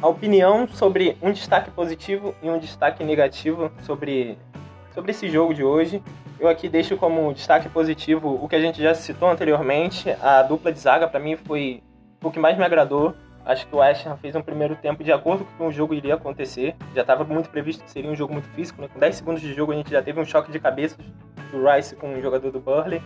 a 0.00 0.06
opinião 0.06 0.68
sobre 0.68 1.16
um 1.20 1.32
destaque 1.32 1.68
positivo 1.72 2.32
e 2.40 2.48
um 2.48 2.60
destaque 2.60 3.02
negativo 3.02 3.72
sobre, 3.82 4.38
sobre 4.94 5.10
esse 5.10 5.28
jogo 5.28 5.52
de 5.52 5.64
hoje. 5.64 6.00
Eu 6.38 6.48
aqui 6.48 6.68
deixo 6.68 6.96
como 6.96 7.34
destaque 7.34 7.68
positivo 7.68 8.38
o 8.40 8.48
que 8.48 8.54
a 8.54 8.60
gente 8.60 8.80
já 8.80 8.94
citou 8.94 9.28
anteriormente. 9.28 10.14
A 10.22 10.42
dupla 10.42 10.72
de 10.72 10.78
zaga 10.78 11.08
para 11.08 11.18
mim 11.18 11.36
foi 11.36 11.82
o 12.22 12.30
que 12.30 12.38
mais 12.38 12.56
me 12.56 12.64
agradou, 12.64 13.14
acho 13.44 13.66
que 13.66 13.74
o 13.74 13.78
West 13.78 14.06
Ham 14.06 14.16
fez 14.16 14.36
um 14.36 14.42
primeiro 14.42 14.76
tempo 14.76 15.02
de 15.02 15.12
acordo 15.12 15.46
com 15.56 15.68
o 15.68 15.72
jogo 15.72 15.94
iria 15.94 16.14
acontecer. 16.14 16.76
Já 16.94 17.00
estava 17.00 17.24
muito 17.24 17.48
previsto 17.48 17.82
que 17.82 17.90
seria 17.90 18.10
um 18.10 18.16
jogo 18.16 18.32
muito 18.32 18.48
físico. 18.50 18.80
Né? 18.80 18.88
Com 18.92 18.98
10 18.98 19.16
segundos 19.16 19.40
de 19.40 19.54
jogo 19.54 19.72
a 19.72 19.76
gente 19.76 19.90
já 19.90 20.02
teve 20.02 20.20
um 20.20 20.24
choque 20.24 20.52
de 20.52 20.60
cabeças 20.60 20.98
do 21.50 21.64
Rice 21.66 21.96
com 21.96 22.14
o 22.14 22.20
jogador 22.20 22.50
do 22.50 22.60
Burley. 22.60 23.02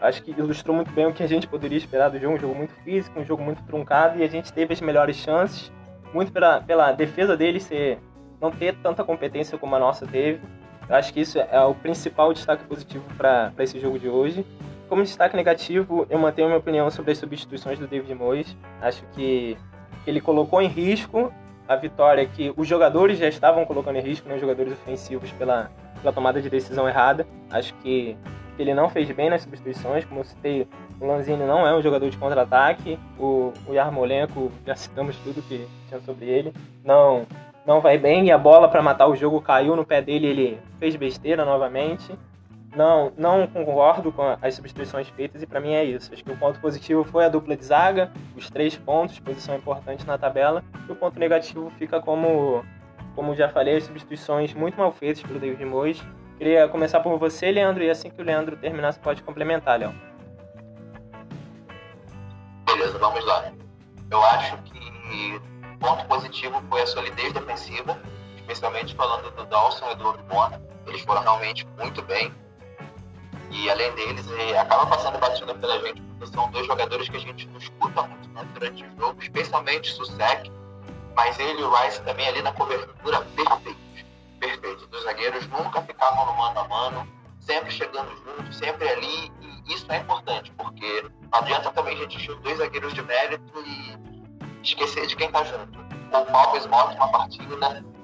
Acho 0.00 0.22
que 0.22 0.32
ilustrou 0.32 0.74
muito 0.74 0.92
bem 0.92 1.06
o 1.06 1.12
que 1.12 1.22
a 1.22 1.28
gente 1.28 1.46
poderia 1.46 1.78
esperar 1.78 2.08
do 2.08 2.18
jogo. 2.18 2.36
Um 2.36 2.40
jogo 2.40 2.54
muito 2.54 2.74
físico, 2.82 3.18
um 3.18 3.24
jogo 3.24 3.42
muito 3.42 3.62
truncado 3.64 4.18
e 4.18 4.22
a 4.22 4.28
gente 4.28 4.52
teve 4.52 4.72
as 4.72 4.80
melhores 4.80 5.16
chances. 5.16 5.72
Muito 6.12 6.32
pela, 6.32 6.60
pela 6.60 6.92
defesa 6.92 7.36
dele 7.36 7.58
ser, 7.58 7.98
não 8.40 8.50
ter 8.50 8.74
tanta 8.76 9.02
competência 9.02 9.56
como 9.56 9.74
a 9.74 9.78
nossa 9.78 10.06
teve. 10.06 10.40
Acho 10.88 11.12
que 11.12 11.20
isso 11.20 11.38
é 11.38 11.60
o 11.64 11.74
principal 11.74 12.32
destaque 12.32 12.64
positivo 12.64 13.04
para 13.16 13.52
esse 13.60 13.80
jogo 13.80 13.98
de 13.98 14.08
hoje. 14.08 14.44
Como 14.92 15.04
destaque 15.04 15.34
negativo, 15.34 16.06
eu 16.10 16.18
mantenho 16.18 16.48
minha 16.48 16.58
opinião 16.58 16.90
sobre 16.90 17.12
as 17.12 17.16
substituições 17.16 17.78
do 17.78 17.86
David 17.86 18.14
Moyes. 18.14 18.54
Acho 18.78 19.02
que 19.14 19.56
ele 20.06 20.20
colocou 20.20 20.60
em 20.60 20.66
risco 20.68 21.32
a 21.66 21.74
vitória 21.76 22.26
que 22.26 22.52
os 22.58 22.68
jogadores 22.68 23.18
já 23.18 23.26
estavam 23.26 23.64
colocando 23.64 23.96
em 23.96 24.02
risco, 24.02 24.28
né, 24.28 24.34
os 24.34 24.40
jogadores 24.42 24.70
ofensivos, 24.70 25.32
pela, 25.32 25.70
pela 25.98 26.12
tomada 26.12 26.42
de 26.42 26.50
decisão 26.50 26.86
errada. 26.86 27.26
Acho 27.50 27.72
que 27.76 28.18
ele 28.58 28.74
não 28.74 28.90
fez 28.90 29.10
bem 29.12 29.30
nas 29.30 29.40
substituições, 29.40 30.04
como 30.04 30.20
eu 30.20 30.24
citei, 30.24 30.68
o 31.00 31.06
Lanzini 31.06 31.42
não 31.42 31.66
é 31.66 31.74
um 31.74 31.80
jogador 31.80 32.10
de 32.10 32.18
contra-ataque, 32.18 32.98
o, 33.18 33.50
o 33.66 33.72
Yarmolenko, 33.72 34.52
já 34.66 34.76
citamos 34.76 35.16
tudo 35.24 35.40
que 35.40 35.66
tinha 35.88 36.00
sobre 36.02 36.26
ele, 36.26 36.52
não 36.84 37.26
não 37.64 37.80
vai 37.80 37.96
bem 37.96 38.26
e 38.26 38.30
a 38.30 38.36
bola 38.36 38.68
para 38.68 38.82
matar 38.82 39.06
o 39.06 39.16
jogo 39.16 39.40
caiu 39.40 39.74
no 39.74 39.86
pé 39.86 40.02
dele, 40.02 40.26
ele 40.26 40.58
fez 40.78 40.96
besteira 40.96 41.46
novamente. 41.46 42.12
Não, 42.74 43.12
não 43.16 43.46
concordo 43.46 44.10
com 44.10 44.36
as 44.40 44.54
substituições 44.54 45.08
feitas 45.10 45.42
e 45.42 45.46
para 45.46 45.60
mim 45.60 45.72
é 45.72 45.84
isso. 45.84 46.12
Acho 46.12 46.24
que 46.24 46.32
o 46.32 46.36
ponto 46.36 46.58
positivo 46.58 47.04
foi 47.04 47.24
a 47.24 47.28
dupla 47.28 47.54
de 47.54 47.64
zaga, 47.64 48.10
os 48.34 48.48
três 48.48 48.76
pontos, 48.76 49.18
posição 49.18 49.54
importante 49.54 50.06
na 50.06 50.16
tabela. 50.16 50.64
E 50.88 50.92
o 50.92 50.96
ponto 50.96 51.18
negativo 51.18 51.70
fica 51.78 52.00
como, 52.00 52.64
como 53.14 53.34
já 53.34 53.48
falei, 53.48 53.76
as 53.76 53.84
substituições 53.84 54.54
muito 54.54 54.78
mal 54.78 54.90
feitas 54.90 55.22
pelo 55.22 55.38
David 55.38 55.64
Moyes. 55.66 56.02
Queria 56.38 56.66
começar 56.66 57.00
por 57.00 57.18
você, 57.18 57.52
Leandro, 57.52 57.84
e 57.84 57.90
assim 57.90 58.10
que 58.10 58.20
o 58.20 58.24
Leandro 58.24 58.56
terminar, 58.56 58.92
você 58.92 59.00
pode 59.00 59.22
complementar, 59.22 59.78
Léo. 59.78 59.94
Beleza, 62.64 62.98
vamos 62.98 63.24
lá. 63.26 63.52
Eu 64.10 64.22
acho 64.24 64.56
que 64.62 64.82
ponto 65.82 66.06
positivo 66.06 66.62
foi 66.70 66.82
a 66.82 66.86
solidez 66.86 67.32
defensiva, 67.32 67.98
especialmente 68.36 68.94
falando 68.94 69.30
do 69.32 69.44
Dawson 69.46 69.90
e 69.90 69.94
do 69.96 70.08
Obona. 70.08 70.62
Eles 70.86 71.02
foram 71.02 71.22
realmente 71.22 71.66
muito 71.76 72.00
bem 72.02 72.32
e 73.52 73.70
além 73.70 73.92
deles, 73.94 74.26
é, 74.32 74.58
acaba 74.58 74.86
passando 74.86 75.18
batida 75.18 75.54
pela 75.54 75.78
gente, 75.80 76.00
porque 76.00 76.26
são 76.26 76.50
dois 76.50 76.66
jogadores 76.66 77.08
que 77.08 77.16
a 77.16 77.20
gente 77.20 77.46
não 77.48 77.58
escuta 77.58 78.02
muito 78.02 78.28
né, 78.30 78.48
durante 78.54 78.82
o 78.82 78.96
jogo, 78.98 79.22
especialmente 79.22 79.92
Susek, 79.92 80.50
mas 81.14 81.38
ele 81.38 81.60
e 81.60 81.64
o 81.64 81.74
Rice 81.74 82.02
também 82.02 82.26
ali 82.26 82.40
na 82.40 82.52
cobertura, 82.52 83.20
perfeitos. 83.36 83.76
Perfeitos. 84.40 84.88
Os 84.90 85.02
zagueiros 85.04 85.46
nunca 85.48 85.82
ficavam 85.82 86.26
no 86.26 86.32
mano 86.32 86.60
a 86.60 86.68
mano, 86.68 87.08
sempre 87.40 87.70
chegando 87.70 88.10
juntos, 88.24 88.56
sempre 88.56 88.88
ali, 88.88 89.30
e 89.42 89.74
isso 89.74 89.84
é 89.92 89.98
importante, 89.98 90.50
porque 90.52 91.02
não 91.30 91.38
adianta 91.38 91.70
também 91.72 91.94
a 91.94 91.98
gente 91.98 92.16
encher 92.16 92.34
dois 92.36 92.56
zagueiros 92.56 92.94
de 92.94 93.02
mérito 93.02 93.52
e 93.66 93.98
esquecer 94.62 95.06
de 95.06 95.14
quem 95.14 95.30
tá 95.30 95.44
junto. 95.44 95.78
O 95.78 96.32
Malves 96.32 96.66
mostra 96.66 96.94
uma 96.94 97.08
partida, 97.12 97.54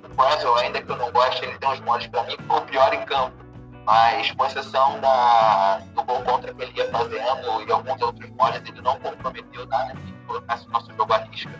o 0.05 0.15
Brasil, 0.15 0.55
ainda 0.57 0.83
que 0.83 0.91
eu 0.93 0.97
não 0.97 1.11
goste, 1.11 1.43
ele 1.43 1.59
tem 1.59 1.71
uns 1.71 1.81
modos 1.81 2.07
para 2.09 2.25
mim, 2.25 2.37
o 2.51 2.61
pior 2.61 2.93
em 2.93 3.05
campo 3.07 3.48
mas 3.89 4.31
com 4.33 4.45
exceção 4.45 5.01
da, 5.01 5.81
do 5.95 6.03
gol 6.03 6.21
contra 6.21 6.53
que 6.53 6.63
ele 6.63 6.73
ia 6.77 6.91
fazendo 6.91 7.63
e 7.67 7.73
alguns 7.73 8.03
outros 8.03 8.29
moles, 8.33 8.61
ele 8.67 8.83
não 8.83 9.01
comprometeu 9.01 9.67
nada 9.67 9.95
que 9.95 10.13
colocasse 10.27 10.67
o 10.67 10.71
nosso 10.71 10.93
jogo 10.95 11.11
à 11.11 11.17
risca. 11.17 11.59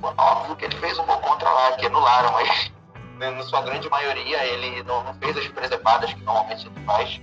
Óbvio 0.00 0.54
que 0.54 0.66
ele 0.66 0.76
fez 0.76 0.96
um 1.00 1.04
gol 1.04 1.18
contra 1.18 1.50
lá, 1.50 1.72
que 1.72 1.86
anularam, 1.86 2.30
mas 2.32 2.70
na 3.18 3.42
sua 3.42 3.62
grande 3.62 3.90
maioria 3.90 4.44
ele 4.46 4.84
não, 4.84 5.02
não 5.02 5.14
fez 5.14 5.36
as 5.36 5.48
presepadas 5.48 6.14
que 6.14 6.22
normalmente 6.22 6.64
ele 6.64 6.86
faz. 6.86 7.20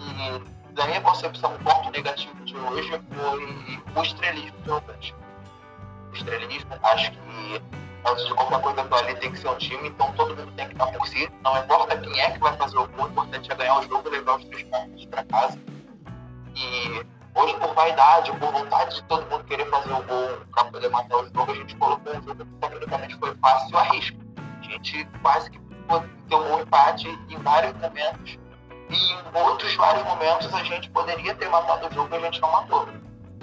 E 0.00 0.74
da 0.74 0.86
minha 0.86 1.00
concepção, 1.00 1.54
o 1.54 1.58
ponto 1.60 1.92
negativo 1.92 2.44
de 2.44 2.56
hoje 2.56 2.90
foi 3.14 3.78
o 3.94 4.02
estrelismo 4.02 4.58
do 4.62 4.74
O 4.74 6.12
estrelismo, 6.12 6.74
acho 6.82 7.12
que 7.12 7.62
antes 8.04 8.26
de 8.26 8.34
qualquer 8.34 8.60
coisa 8.60 8.84
do 8.84 8.94
ali 8.94 9.14
tem 9.16 9.32
que 9.32 9.38
ser 9.38 9.48
um 9.48 9.56
time, 9.56 9.88
então 9.88 10.12
todo 10.12 10.36
mundo 10.36 10.52
tem 10.56 10.66
que 10.66 10.72
estar 10.72 10.86
por 10.86 11.06
si. 11.06 11.30
Não 11.42 11.56
importa 11.58 11.96
quem 11.96 12.20
é 12.20 12.30
que 12.30 12.38
vai 12.38 12.56
fazer 12.56 12.78
o 12.78 12.86
gol, 12.88 13.06
o 13.06 13.08
importante 13.08 13.50
é 13.50 13.54
ganhar 13.54 13.78
o 13.78 13.82
jogo 13.82 14.08
e 14.08 14.10
levar 14.10 14.36
os 14.36 14.44
três 14.44 14.64
pontos 14.64 15.04
para 15.06 15.24
casa. 15.24 15.58
E 16.54 17.06
hoje, 17.34 17.54
por 17.54 17.74
vaidade, 17.74 18.32
por 18.32 18.52
vontade 18.52 18.96
de 18.96 19.02
todo 19.04 19.28
mundo 19.30 19.44
querer 19.44 19.68
fazer 19.70 19.92
o 19.92 20.02
gol 20.02 20.40
para 20.52 20.64
poder 20.64 20.88
matar 20.88 21.16
o 21.16 21.26
jogo, 21.26 21.52
a 21.52 21.54
gente 21.54 21.76
colocou 21.76 22.16
um 22.16 22.22
jogo 22.22 22.44
que 22.44 22.54
tecnicamente 22.60 23.16
foi 23.16 23.34
fácil 23.36 23.78
a 23.78 23.82
risco. 23.84 24.18
A 24.36 24.62
gente 24.64 25.08
quase 25.22 25.50
que 25.50 25.60
deu 26.28 26.38
um 26.38 26.60
empate 26.60 27.08
em 27.28 27.38
vários 27.38 27.72
momentos. 27.74 28.38
E 28.90 29.12
em 29.12 29.42
outros 29.42 29.74
vários 29.76 30.04
momentos 30.04 30.52
a 30.54 30.64
gente 30.64 30.88
poderia 30.90 31.34
ter 31.34 31.48
matado 31.48 31.88
o 31.88 31.94
jogo 31.94 32.14
e 32.14 32.18
a 32.18 32.20
gente 32.20 32.40
não 32.40 32.50
matou. 32.50 32.88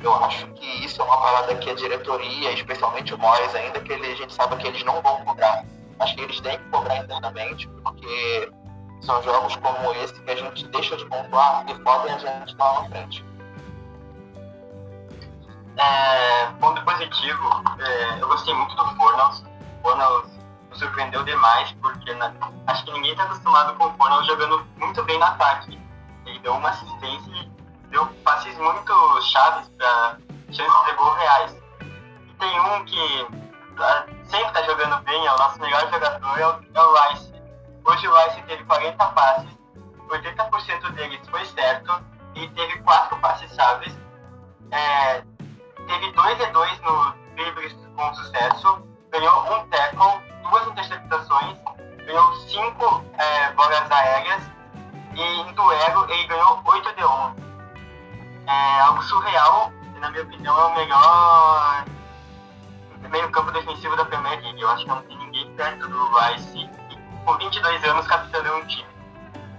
Eu 0.03 0.13
acho 0.23 0.47
que 0.53 0.86
isso 0.86 1.01
é 1.01 1.05
uma 1.05 1.17
parada 1.17 1.55
que 1.55 1.69
a 1.69 1.75
diretoria, 1.75 2.51
especialmente 2.51 3.13
o 3.13 3.17
Moyes, 3.17 3.55
ainda 3.55 3.79
que 3.79 3.91
ele, 3.91 4.12
a 4.12 4.15
gente 4.15 4.34
sabe 4.34 4.55
que 4.58 4.67
eles 4.67 4.84
não 4.84 5.01
vão 5.01 5.23
cobrar, 5.25 5.65
acho 5.99 6.15
que 6.15 6.21
eles 6.21 6.39
têm 6.41 6.58
que 6.58 6.63
cobrar 6.65 6.97
internamente, 6.97 7.67
porque 7.84 8.51
são 9.01 9.21
jogos 9.23 9.55
como 9.58 9.91
esse 9.93 10.21
que 10.21 10.31
a 10.31 10.36
gente 10.36 10.67
deixa 10.67 10.97
de 10.97 11.05
pontuar 11.05 11.65
e 11.67 11.73
podem 11.79 12.13
a 12.13 12.17
gente 12.17 12.51
estar 12.51 12.81
na 12.81 12.89
frente. 12.89 13.25
É, 15.77 16.45
ponto 16.60 16.81
positivo, 16.84 17.63
é, 17.79 18.21
eu 18.21 18.27
gostei 18.27 18.53
muito 18.53 18.75
do 18.75 18.95
Fornals. 18.95 19.43
Fornals 19.81 20.29
me 20.71 20.77
surpreendeu 20.77 21.23
demais, 21.23 21.71
porque 21.81 22.13
na, 22.13 22.34
acho 22.67 22.86
que 22.86 22.91
ninguém 22.93 23.12
está 23.12 23.23
acostumado 23.23 23.75
com 23.75 23.86
o 23.86 23.93
Fornals 23.93 24.25
jogando 24.25 24.65
muito 24.77 25.03
bem 25.03 25.17
no 25.19 25.25
ataque. 25.25 25.79
Ele 26.25 26.39
deu 26.39 26.53
uma 26.53 26.69
assistência 26.69 27.49
deu 27.95 28.05
passes 28.25 28.53
muito 28.58 29.21
chaves 29.21 29.69
para 29.77 30.17
chances 30.51 30.86
de 30.86 30.93
gol 30.95 31.13
reais. 31.13 31.55
E 32.27 32.34
tem 32.34 32.60
um 32.60 32.84
que 32.84 33.27
tá, 33.77 34.05
sempre 34.25 34.47
está 34.47 34.63
jogando 34.63 35.01
bem, 35.03 35.25
é 35.25 35.34
o 35.34 35.38
nosso 35.38 35.60
melhor 35.62 35.89
jogador, 35.89 36.38
é 36.38 36.45
o, 36.45 36.60
é 36.73 36.81
o 36.81 36.93
Rice. 36.93 37.34
Hoje 37.86 38.08
o 38.08 38.13
Rice 38.13 38.41
teve 38.43 38.65
40 38.65 39.05
passes, 39.12 39.49
80% 40.10 40.91
deles 40.91 41.21
foi 41.29 41.45
certo 41.45 42.03
e 42.36 42.45
teve 42.49 42.79
4 42.79 43.17
passes 43.19 43.55
chaves. 43.55 43.97
É, 44.71 45.23
teve 45.88 46.12
2 46.12 46.39
e 46.41 46.45
2 46.47 46.79
no 46.81 47.15
dribles 47.36 47.75
com 47.95 48.13
sucesso, 48.13 48.88
ganhou 49.10 49.53
um 49.53 49.69
tackle, 49.69 50.21
duas 50.49 50.67
interceptações, 50.67 51.58
ganhou 52.05 52.36
5 52.36 53.05
é, 53.17 53.51
bolas 53.53 53.89
aéreas 53.89 54.43
e 55.13 55.21
em 55.21 55.53
duelo 55.53 56.12
ele 56.12 56.27
ganhou 56.27 56.62
8 56.65 56.93
de 56.93 57.05
11 57.05 57.44
é 58.47 58.81
algo 58.81 59.01
surreal 59.03 59.71
e, 59.95 59.99
na 59.99 60.10
minha 60.10 60.23
opinião, 60.23 60.58
é 60.58 60.65
o 60.65 60.75
melhor 60.75 61.86
meio 63.10 63.31
campo 63.31 63.51
defensivo 63.51 63.95
da 63.95 64.05
Premier 64.05 64.41
League. 64.41 64.62
Eu 64.62 64.69
acho 64.69 64.84
que 64.84 64.89
não 64.89 65.01
tem 65.03 65.17
ninguém 65.17 65.51
perto 65.55 65.88
do 65.88 66.17
Rice 66.17 66.69
com 67.23 67.38
22 67.38 67.84
anos 67.84 68.08
capitando 68.08 68.55
um 68.55 68.65
time. 68.67 68.95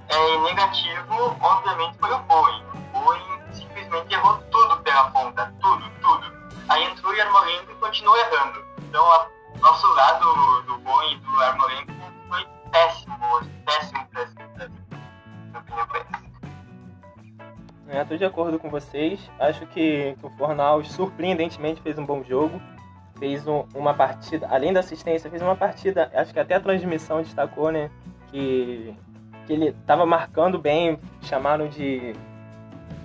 É, 0.08 0.34
e 0.34 0.38
negativo, 0.38 1.36
obviamente, 1.40 1.98
foi 1.98 2.12
o 2.12 2.18
Boeing. 2.20 2.64
O 2.74 3.00
Boeing 3.00 3.52
simplesmente 3.52 4.14
errou 4.14 4.38
tudo 4.50 4.76
pela 4.82 5.10
ponta, 5.10 5.52
tudo, 5.60 5.90
tudo. 6.00 6.32
Aí 6.68 6.84
entrou 6.84 7.12
o 7.12 7.14
Yarmolenko 7.14 7.72
e 7.72 7.74
continuou 7.76 8.16
errando. 8.16 8.64
Então, 8.78 9.04
a, 9.12 9.26
nosso 9.60 9.86
lado 9.94 10.62
do 10.62 10.78
Boeing 10.78 11.14
e 11.14 11.16
do 11.16 11.42
Yarmolenko 11.42 11.92
foi 12.28 12.46
péssimo, 12.70 13.40
péssimo. 13.64 14.05
Estou 17.88 18.16
é, 18.16 18.18
de 18.18 18.24
acordo 18.24 18.58
com 18.58 18.68
vocês. 18.68 19.20
Acho 19.38 19.64
que, 19.66 20.16
que 20.18 20.26
o 20.26 20.30
Fornaus 20.30 20.90
surpreendentemente 20.90 21.80
fez 21.80 21.96
um 21.98 22.04
bom 22.04 22.22
jogo. 22.24 22.60
Fez 23.18 23.46
um, 23.46 23.64
uma 23.74 23.94
partida, 23.94 24.46
além 24.50 24.72
da 24.72 24.80
assistência, 24.80 25.30
fez 25.30 25.40
uma 25.40 25.56
partida. 25.56 26.10
Acho 26.12 26.32
que 26.34 26.40
até 26.40 26.56
a 26.56 26.60
transmissão 26.60 27.22
destacou, 27.22 27.70
né? 27.70 27.90
Que, 28.28 28.94
que 29.46 29.52
ele 29.52 29.68
estava 29.68 30.04
marcando 30.04 30.58
bem, 30.58 30.98
chamaram 31.22 31.68
de, 31.68 32.12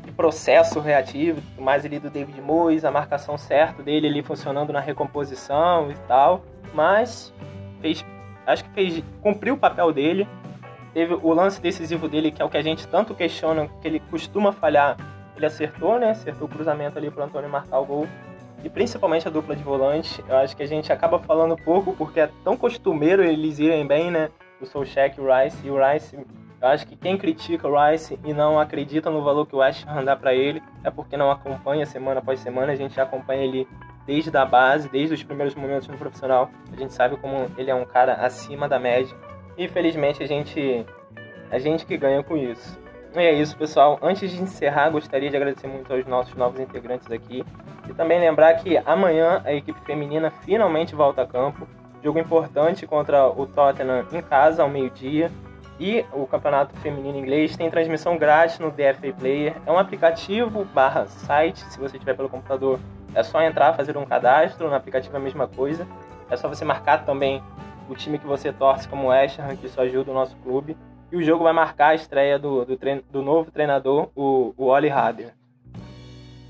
de 0.04 0.12
processo 0.12 0.80
reativo, 0.80 1.42
mais 1.62 1.86
ali 1.86 2.00
do 2.00 2.10
David 2.10 2.42
Moyes, 2.42 2.84
a 2.84 2.92
marcação 2.92 3.38
certa 3.38 3.82
dele 3.84 4.08
ali 4.08 4.22
funcionando 4.22 4.74
na 4.74 4.82
recomposição 4.82 5.92
e 5.92 5.96
tal. 6.08 6.44
Mas 6.74 7.34
fez, 7.80 8.04
acho 8.48 8.66
que 8.66 8.70
fez, 8.72 9.04
cumpriu 9.22 9.54
o 9.54 9.58
papel 9.58 9.94
dele 9.94 10.28
Teve 10.94 11.14
o 11.14 11.34
lance 11.34 11.62
decisivo 11.62 12.08
dele, 12.08 12.32
que 12.32 12.42
é 12.42 12.46
o 12.46 12.50
que 12.50 12.58
a 12.58 12.62
gente 12.62 12.88
tanto 12.88 13.16
questiona, 13.16 13.68
que 13.82 13.88
ele 13.88 14.00
costuma 14.12 14.52
falhar. 14.52 14.98
Ele 15.36 15.46
acertou, 15.46 15.98
né? 15.98 16.12
Acertou 16.12 16.48
o 16.48 16.52
cruzamento 16.52 16.98
ali 16.98 17.10
pro 17.10 17.24
Antônio 17.24 17.50
marcar 17.50 17.80
o 17.80 17.86
gol. 17.86 18.08
E 18.64 18.70
principalmente 18.70 19.28
a 19.28 19.32
dupla 19.32 19.56
de 19.56 19.64
volante. 19.64 20.24
Eu 20.28 20.38
acho 20.38 20.56
que 20.56 20.64
a 20.64 20.68
gente 20.68 20.92
acaba 20.92 21.18
falando 21.20 21.56
pouco, 21.56 21.94
porque 21.94 22.20
é 22.20 22.30
tão 22.44 22.58
costumeiro 22.58 23.24
eles 23.24 23.58
irem 23.58 23.88
bem, 23.88 24.12
né? 24.12 24.30
O 24.60 24.66
Solskjaer 24.66 25.14
e 25.18 25.22
o 25.22 25.26
Rice. 25.34 25.68
E 25.68 25.72
o 25.72 25.78
Rice, 25.84 26.16
eu 26.62 26.68
acho 26.68 26.86
que 26.86 26.96
quem 26.96 27.18
critica 27.18 27.68
o 27.68 27.74
Rice 27.76 28.20
e 28.24 28.34
não 28.34 28.60
acredita 28.60 29.10
no 29.10 29.24
valor 29.24 29.48
que 29.48 29.56
o 29.56 29.60
West 29.60 29.86
Ham 29.88 30.04
dá 30.04 30.16
para 30.16 30.34
ele, 30.36 30.62
é 30.84 30.92
porque 30.92 31.18
não 31.18 31.32
acompanha 31.32 31.86
semana 31.86 32.20
após 32.20 32.40
semana. 32.40 32.72
A 32.72 32.76
gente 32.76 33.00
acompanha 33.02 33.44
ele 33.44 33.68
desde 34.06 34.36
a 34.36 34.46
base, 34.46 34.90
desde 34.90 35.16
os 35.16 35.24
primeiros 35.24 35.56
momentos 35.56 35.88
no 35.88 35.98
profissional. 35.98 36.50
A 36.72 36.76
gente 36.76 36.94
sabe 36.94 37.18
como 37.18 37.48
ele 37.58 37.72
é 37.72 37.76
um 37.76 37.86
cara 37.86 38.14
acima 38.14 38.68
da 38.68 38.78
média. 38.78 39.16
E 39.62 39.68
felizmente 39.68 40.24
a 40.24 40.26
gente 40.26 40.84
a 41.52 41.60
gente 41.60 41.86
que 41.86 41.96
ganha 41.96 42.24
com 42.24 42.36
isso. 42.36 42.80
E 43.16 43.20
é 43.20 43.32
isso, 43.32 43.56
pessoal. 43.56 44.00
Antes 44.02 44.32
de 44.32 44.42
encerrar, 44.42 44.90
gostaria 44.90 45.30
de 45.30 45.36
agradecer 45.36 45.68
muito 45.68 45.94
aos 45.94 46.04
nossos 46.08 46.34
novos 46.34 46.60
integrantes 46.60 47.12
aqui 47.12 47.46
e 47.88 47.94
também 47.94 48.20
lembrar 48.20 48.56
que 48.56 48.78
amanhã 48.84 49.40
a 49.46 49.54
equipe 49.54 49.80
feminina 49.82 50.32
finalmente 50.32 50.96
volta 50.96 51.22
a 51.22 51.28
campo. 51.28 51.68
Jogo 52.04 52.18
importante 52.18 52.88
contra 52.88 53.28
o 53.28 53.46
Tottenham 53.46 54.08
em 54.12 54.20
casa 54.24 54.64
ao 54.64 54.70
meio-dia. 54.70 55.30
E 55.80 56.04
o 56.12 56.26
campeonato 56.26 56.76
feminino 56.78 57.20
inglês 57.20 57.56
tem 57.56 57.70
transmissão 57.70 58.18
grátis 58.18 58.58
no 58.58 58.72
DFA 58.72 59.14
Player. 59.16 59.54
É 59.64 59.72
um 59.72 59.78
aplicativo 59.78 60.66
barra 60.74 61.06
site, 61.06 61.60
se 61.66 61.80
você 61.80 62.00
tiver 62.00 62.16
pelo 62.16 62.30
computador, 62.30 62.80
é 63.14 63.22
só 63.22 63.40
entrar, 63.44 63.74
fazer 63.74 63.96
um 63.96 64.06
cadastro, 64.06 64.68
no 64.68 64.74
aplicativo 64.74 65.16
é 65.16 65.20
a 65.20 65.24
mesma 65.24 65.48
coisa. 65.48 65.88
É 66.32 66.36
só 66.36 66.48
você 66.48 66.66
marcar 66.66 67.06
também 67.06 67.44
o 67.90 67.96
time 67.96 68.20
que 68.20 68.26
você 68.26 68.52
torce 68.52 68.88
como 68.88 69.08
West 69.08 69.40
Ham, 69.40 69.56
que 69.56 69.68
isso 69.68 69.80
ajuda 69.80 70.12
o 70.12 70.14
nosso 70.14 70.36
clube. 70.38 70.78
E 71.12 71.16
o 71.18 71.24
jogo 71.24 71.44
vai 71.44 71.54
marcar 71.54 71.90
a 71.90 71.96
estreia 71.96 72.40
do, 72.40 72.64
do, 72.64 72.78
treino, 72.78 73.04
do 73.12 73.22
novo 73.22 73.52
treinador, 73.52 74.10
o, 74.16 74.54
o 74.58 74.66
Oli 74.66 74.90
Hader. 74.90 75.34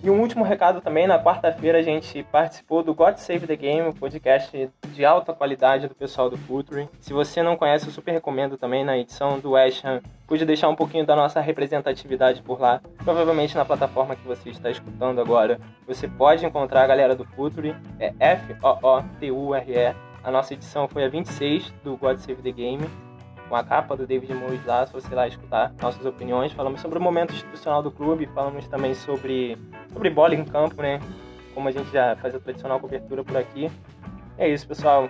E 0.03 0.09
um 0.09 0.19
último 0.19 0.43
recado 0.43 0.81
também, 0.81 1.05
na 1.05 1.23
quarta-feira 1.23 1.77
a 1.77 1.81
gente 1.83 2.23
participou 2.23 2.81
do 2.81 2.91
God 2.91 3.17
Save 3.17 3.45
the 3.45 3.55
Game, 3.55 3.87
um 3.87 3.93
podcast 3.93 4.67
de 4.93 5.05
alta 5.05 5.31
qualidade 5.31 5.87
do 5.87 5.93
pessoal 5.93 6.27
do 6.27 6.37
Futuri. 6.37 6.89
Se 6.99 7.13
você 7.13 7.43
não 7.43 7.55
conhece, 7.55 7.85
eu 7.85 7.91
super 7.91 8.11
recomendo 8.11 8.57
também 8.57 8.83
na 8.83 8.97
edição 8.97 9.39
do 9.39 9.51
West 9.51 9.85
Ham. 9.85 10.01
Pude 10.25 10.43
deixar 10.43 10.69
um 10.69 10.75
pouquinho 10.75 11.05
da 11.05 11.15
nossa 11.15 11.39
representatividade 11.39 12.41
por 12.41 12.59
lá. 12.59 12.81
Provavelmente 13.03 13.55
na 13.55 13.63
plataforma 13.63 14.15
que 14.15 14.27
você 14.27 14.49
está 14.49 14.71
escutando 14.71 15.21
agora, 15.21 15.59
você 15.85 16.07
pode 16.07 16.43
encontrar 16.43 16.81
a 16.81 16.87
galera 16.87 17.15
do 17.15 17.23
Futuri, 17.23 17.75
é 17.99 18.11
F-O-O-T-U-R-E. 18.19 20.10
A 20.23 20.31
nossa 20.31 20.53
edição 20.53 20.87
foi 20.87 21.03
a 21.03 21.09
26 21.09 21.73
do 21.83 21.97
God 21.97 22.17
Save 22.19 22.41
the 22.41 22.51
Game 22.51 22.87
com 23.51 23.55
a 23.57 23.63
capa 23.65 23.97
do 23.97 24.07
David 24.07 24.33
Moyes 24.33 24.65
lá, 24.65 24.87
se 24.87 24.93
você 24.93 25.13
lá 25.13 25.27
escutar 25.27 25.73
nossas 25.81 26.05
opiniões. 26.05 26.53
Falamos 26.53 26.79
sobre 26.79 26.97
o 26.97 27.01
momento 27.01 27.33
institucional 27.33 27.83
do 27.83 27.91
clube, 27.91 28.25
falamos 28.27 28.65
também 28.69 28.93
sobre, 28.93 29.57
sobre 29.91 30.09
bola 30.09 30.33
em 30.33 30.45
campo, 30.45 30.81
né? 30.81 31.01
Como 31.53 31.67
a 31.67 31.71
gente 31.71 31.91
já 31.91 32.15
faz 32.15 32.33
a 32.33 32.39
tradicional 32.39 32.79
cobertura 32.79 33.25
por 33.25 33.35
aqui. 33.35 33.69
É 34.37 34.47
isso, 34.47 34.65
pessoal. 34.65 35.09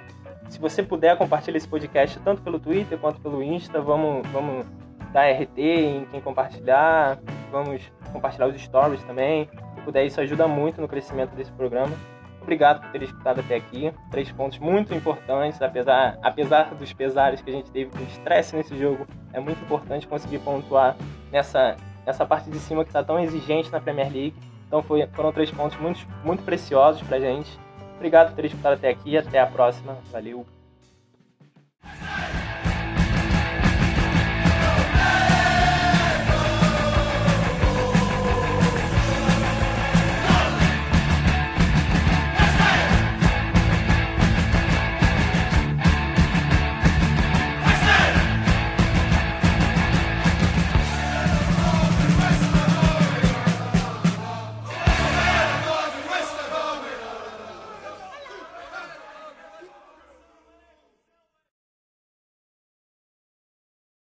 Se 0.49 0.59
você 0.59 0.81
puder, 0.81 1.15
compartilhar 1.17 1.55
esse 1.55 1.67
podcast 1.67 2.19
tanto 2.21 2.41
pelo 2.41 2.59
Twitter 2.59 2.97
quanto 2.97 3.21
pelo 3.21 3.43
Insta. 3.43 3.79
Vamos, 3.79 4.27
vamos 4.29 4.65
dar 5.13 5.29
RT 5.29 5.59
em 5.59 6.05
quem 6.05 6.19
compartilhar. 6.19 7.19
Vamos 7.51 7.91
compartilhar 8.11 8.47
os 8.47 8.59
stories 8.59 9.03
também. 9.03 9.47
Se 9.75 9.81
puder, 9.81 10.03
isso 10.03 10.19
ajuda 10.19 10.47
muito 10.47 10.81
no 10.81 10.87
crescimento 10.87 11.35
desse 11.35 11.51
programa. 11.51 11.95
Obrigado 12.41 12.81
por 12.81 12.91
ter 12.91 13.03
escutado 13.03 13.39
até 13.39 13.55
aqui. 13.55 13.93
Três 14.09 14.31
pontos 14.31 14.57
muito 14.57 14.93
importantes, 14.93 15.61
apesar, 15.61 16.17
apesar 16.23 16.73
dos 16.73 16.91
pesares 16.91 17.41
que 17.41 17.49
a 17.49 17.53
gente 17.53 17.71
teve 17.71 17.91
com 17.91 18.03
estresse 18.03 18.55
nesse 18.55 18.77
jogo. 18.77 19.05
É 19.31 19.39
muito 19.39 19.61
importante 19.63 20.07
conseguir 20.07 20.39
pontuar 20.39 20.95
nessa, 21.31 21.77
nessa 22.05 22.25
parte 22.25 22.49
de 22.49 22.57
cima 22.59 22.83
que 22.83 22.89
está 22.89 23.03
tão 23.03 23.19
exigente 23.19 23.71
na 23.71 23.79
Premier 23.79 24.11
League. 24.11 24.35
Então 24.67 24.81
foi, 24.81 25.05
foram 25.13 25.31
três 25.31 25.51
pontos 25.51 25.77
muito, 25.79 25.99
muito 26.23 26.43
preciosos 26.43 27.01
para 27.03 27.17
a 27.17 27.19
gente. 27.19 27.59
Obrigado 27.95 28.29
por 28.29 28.35
ter 28.35 28.45
escutado 28.45 28.73
até 28.73 28.89
aqui. 28.89 29.17
Até 29.17 29.39
a 29.39 29.45
próxima. 29.45 29.95
Valeu. 30.11 30.60